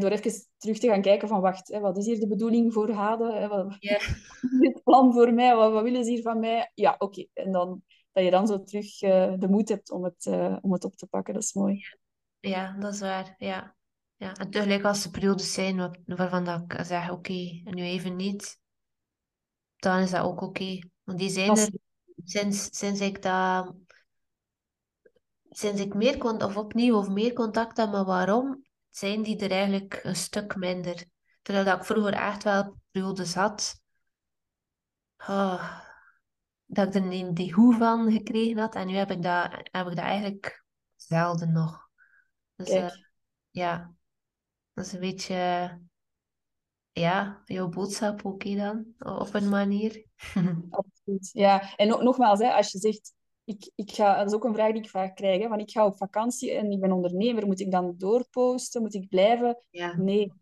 [0.01, 1.41] door even terug te gaan kijken van...
[1.41, 3.33] Wacht, hè, wat is hier de bedoeling voor Hade?
[3.33, 5.55] Hè, wat, is het plan voor mij?
[5.55, 6.71] Wat, wat willen ze hier van mij?
[6.75, 7.27] Ja, oké.
[7.33, 7.83] En dan,
[8.13, 10.97] dat je dan zo terug eh, de moed hebt om het, eh, om het op
[10.97, 11.35] te pakken.
[11.35, 11.81] Dat is mooi.
[12.41, 13.35] Ja, dat is waar.
[13.39, 13.77] Ja.
[14.17, 14.35] Ja.
[14.35, 18.59] En tegelijk als er periodes zijn waarvan dat ik zeg, oké, en nu even niet,
[19.77, 20.79] dan is dat ook oké.
[21.03, 21.71] Want die zijn er
[22.25, 23.75] sinds, sinds ik dat,
[25.49, 28.63] sinds ik meer contact, of opnieuw of meer contact heb, maar waarom,
[28.93, 31.05] zijn die er eigenlijk een stuk minder.
[31.43, 33.81] Terwijl dat ik vroeger echt wel periodes had,
[35.17, 35.81] ah,
[36.67, 38.75] dat ik er niet die hoe van gekregen had.
[38.75, 40.65] En nu heb ik dat, heb ik dat eigenlijk
[40.97, 41.89] zelden nog.
[42.57, 42.91] Dus eh,
[43.51, 43.95] ja,
[44.73, 45.35] dat is een beetje,
[46.93, 50.05] ja, jouw boodschap ook dan, op een manier.
[50.71, 51.31] Absoluut.
[51.33, 53.15] Ja, en no- nogmaals, hè, als je zegt,
[53.45, 55.71] ik, ik ga, dat is ook een vraag die ik vaak krijg, hè, van ik
[55.71, 58.83] ga op vakantie en ik ben ondernemer, moet ik dan doorposten?
[58.83, 59.59] Moet ik blijven?
[59.71, 59.97] Ja.
[59.97, 60.33] Nee,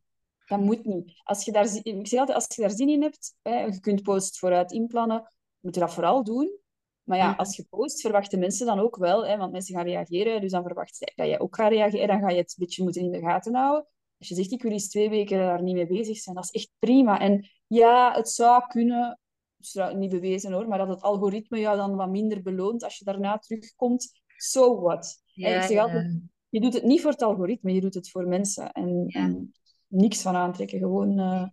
[0.46, 1.20] dat moet niet.
[1.22, 4.02] Als je daar, ik zeg altijd, als je daar zin in hebt, hè, je kunt
[4.02, 6.58] post vooruit inplannen, moet je dat vooral doen.
[7.02, 7.38] Maar ja, Mhm.
[7.38, 10.62] als je post, verwachten mensen dan ook wel, hè, want mensen gaan reageren, dus dan
[10.62, 13.10] verwacht zij dat jij ook gaat reageren, dan ga je het een beetje moeten in
[13.10, 13.86] de gaten houden.
[14.18, 16.50] Als je zegt, ik wil eens twee weken daar niet mee bezig zijn, dat is
[16.50, 17.20] echt prima.
[17.20, 19.18] En ja, het zou kunnen,
[19.60, 22.98] is trouw- niet bewezen hoor, maar dat het algoritme jou dan wat minder beloont als
[22.98, 25.22] je daarna terugkomt, so what?
[25.34, 25.82] En ik zeg ja.
[25.82, 28.72] altijd, je doet het niet voor het algoritme, je doet het voor mensen.
[28.72, 29.20] En, Ja.
[29.20, 29.54] en
[29.86, 31.18] niks van aantrekken, gewoon...
[31.18, 31.46] eh,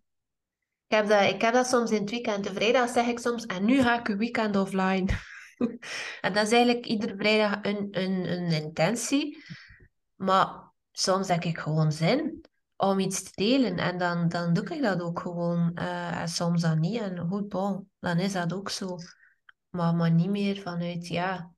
[0.88, 2.44] Ik heb dat, ik heb dat soms in het weekend.
[2.44, 5.06] De vrijdag zeg ik soms, en nu ga ik een weekend offline.
[6.22, 9.44] En dat is eigenlijk iedere vrijdag een, een, een intentie.
[10.16, 12.42] Maar soms heb ik gewoon zin
[12.78, 13.78] om iets te delen.
[13.78, 15.72] En dan, dan doe ik dat ook gewoon.
[15.76, 17.00] eh, en soms dan niet.
[17.02, 18.98] En goed, bon, dan is dat ook zo.
[19.70, 21.52] Maar, maar niet meer vanuit, ja...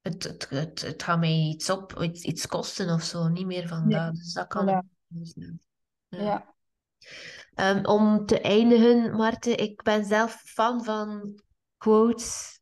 [0.00, 3.28] Het, het, het, het gaat mij iets op, iets, iets kosten of zo.
[3.28, 4.14] Niet meer van dat.
[4.14, 4.66] Dus dat kan.
[4.66, 4.84] Ja.
[6.08, 6.54] ja.
[7.54, 11.40] Ehm, om te eindigen, Marten, ik ben zelf fan van
[11.76, 12.60] quotes.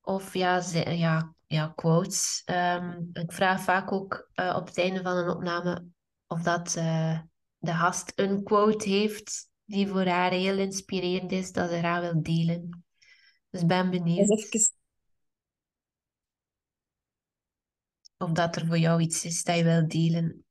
[0.00, 2.42] Of ja, ze- ja, ja quotes.
[2.44, 5.84] Ehm, ik vraag vaak ook eh, op het einde van een opname
[6.26, 7.20] dat eh,
[7.58, 12.22] de gast een quote heeft die voor haar heel inspirerend is, dat ze graag wil
[12.22, 12.84] delen.
[13.50, 14.74] Dus ik ben Dat benieuwd
[18.18, 20.44] of dat er voor jou iets is dat je wil delen.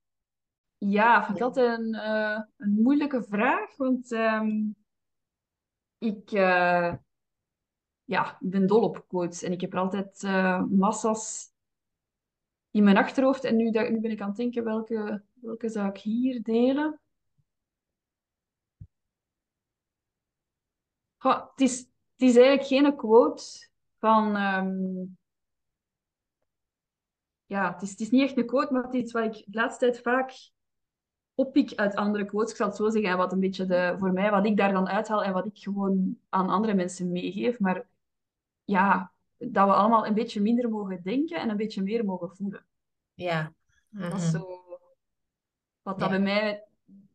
[0.78, 4.50] Ja, vind ik altijd een, eh, een moeilijke vraag, want ehm,
[5.98, 6.94] ik, eh,
[8.04, 11.54] ja, ik ben dol op quotes en ik heb er altijd eh, massa's
[12.72, 13.44] in mijn achterhoofd.
[13.44, 17.00] En nu, dat, nu ben ik aan het denken, welke, welke zou ik hier delen?
[21.18, 23.44] Goh, het is, het is eigenlijk geen quote
[24.00, 24.36] van...
[24.36, 25.06] ehm,
[27.46, 29.34] ja, het is, het is niet echt een quote, maar het is iets wat ik
[29.46, 30.32] de laatste tijd vaak
[31.36, 32.52] oppik uit andere quotes.
[32.52, 34.72] Ik zal het zo zeggen, en wat een beetje de, voor mij, wat ik daar
[34.74, 37.60] dan uithaal en wat ik gewoon aan andere mensen meegeef.
[37.60, 37.88] Maar
[38.64, 42.66] ja, dat we allemaal een beetje minder mogen denken en een beetje meer mogen voelen.
[43.14, 43.54] Ja.
[43.90, 44.32] Dat is Mhm.
[44.32, 44.65] zo
[45.86, 46.16] wat dat Ja.
[46.16, 46.64] bij mij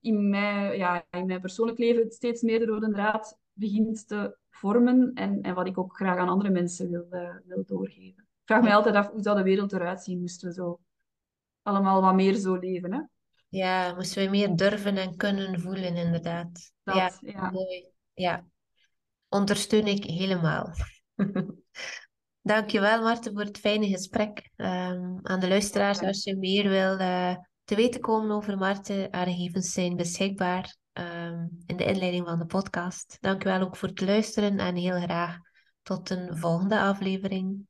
[0.01, 5.11] in, mijn, ja, in mijn persoonlijk leven steeds meer de rode draad begint te vormen
[5.15, 8.23] en, en wat ik ook graag aan andere mensen wil, eh, wil doorgeven.
[8.23, 8.77] Ik vraag mij Ja.
[8.77, 10.81] altijd af, hoe zou de wereld eruit zien moesten we zo
[11.63, 13.01] allemaal wat meer zo leven, hè?
[13.49, 16.73] Ja, moesten we meer durven en kunnen voelen, inderdaad.
[16.83, 17.51] Ja, Dat, ja.
[17.51, 17.87] mooi.
[18.15, 18.45] Ja,
[19.29, 20.73] ondersteun ik helemaal.
[22.43, 24.51] Dankjewel, Marten, voor het fijne gesprek.
[24.57, 27.37] Ehm, aan de luisteraars, als je meer wil eh,
[27.71, 32.47] te weten komen over Marten, haar gegevens zijn beschikbaar ehm, in de inleiding van de
[32.47, 33.17] podcast.
[33.21, 35.37] Dankjewel ook voor het luisteren en heel graag
[35.83, 37.67] tot een volgende aflevering.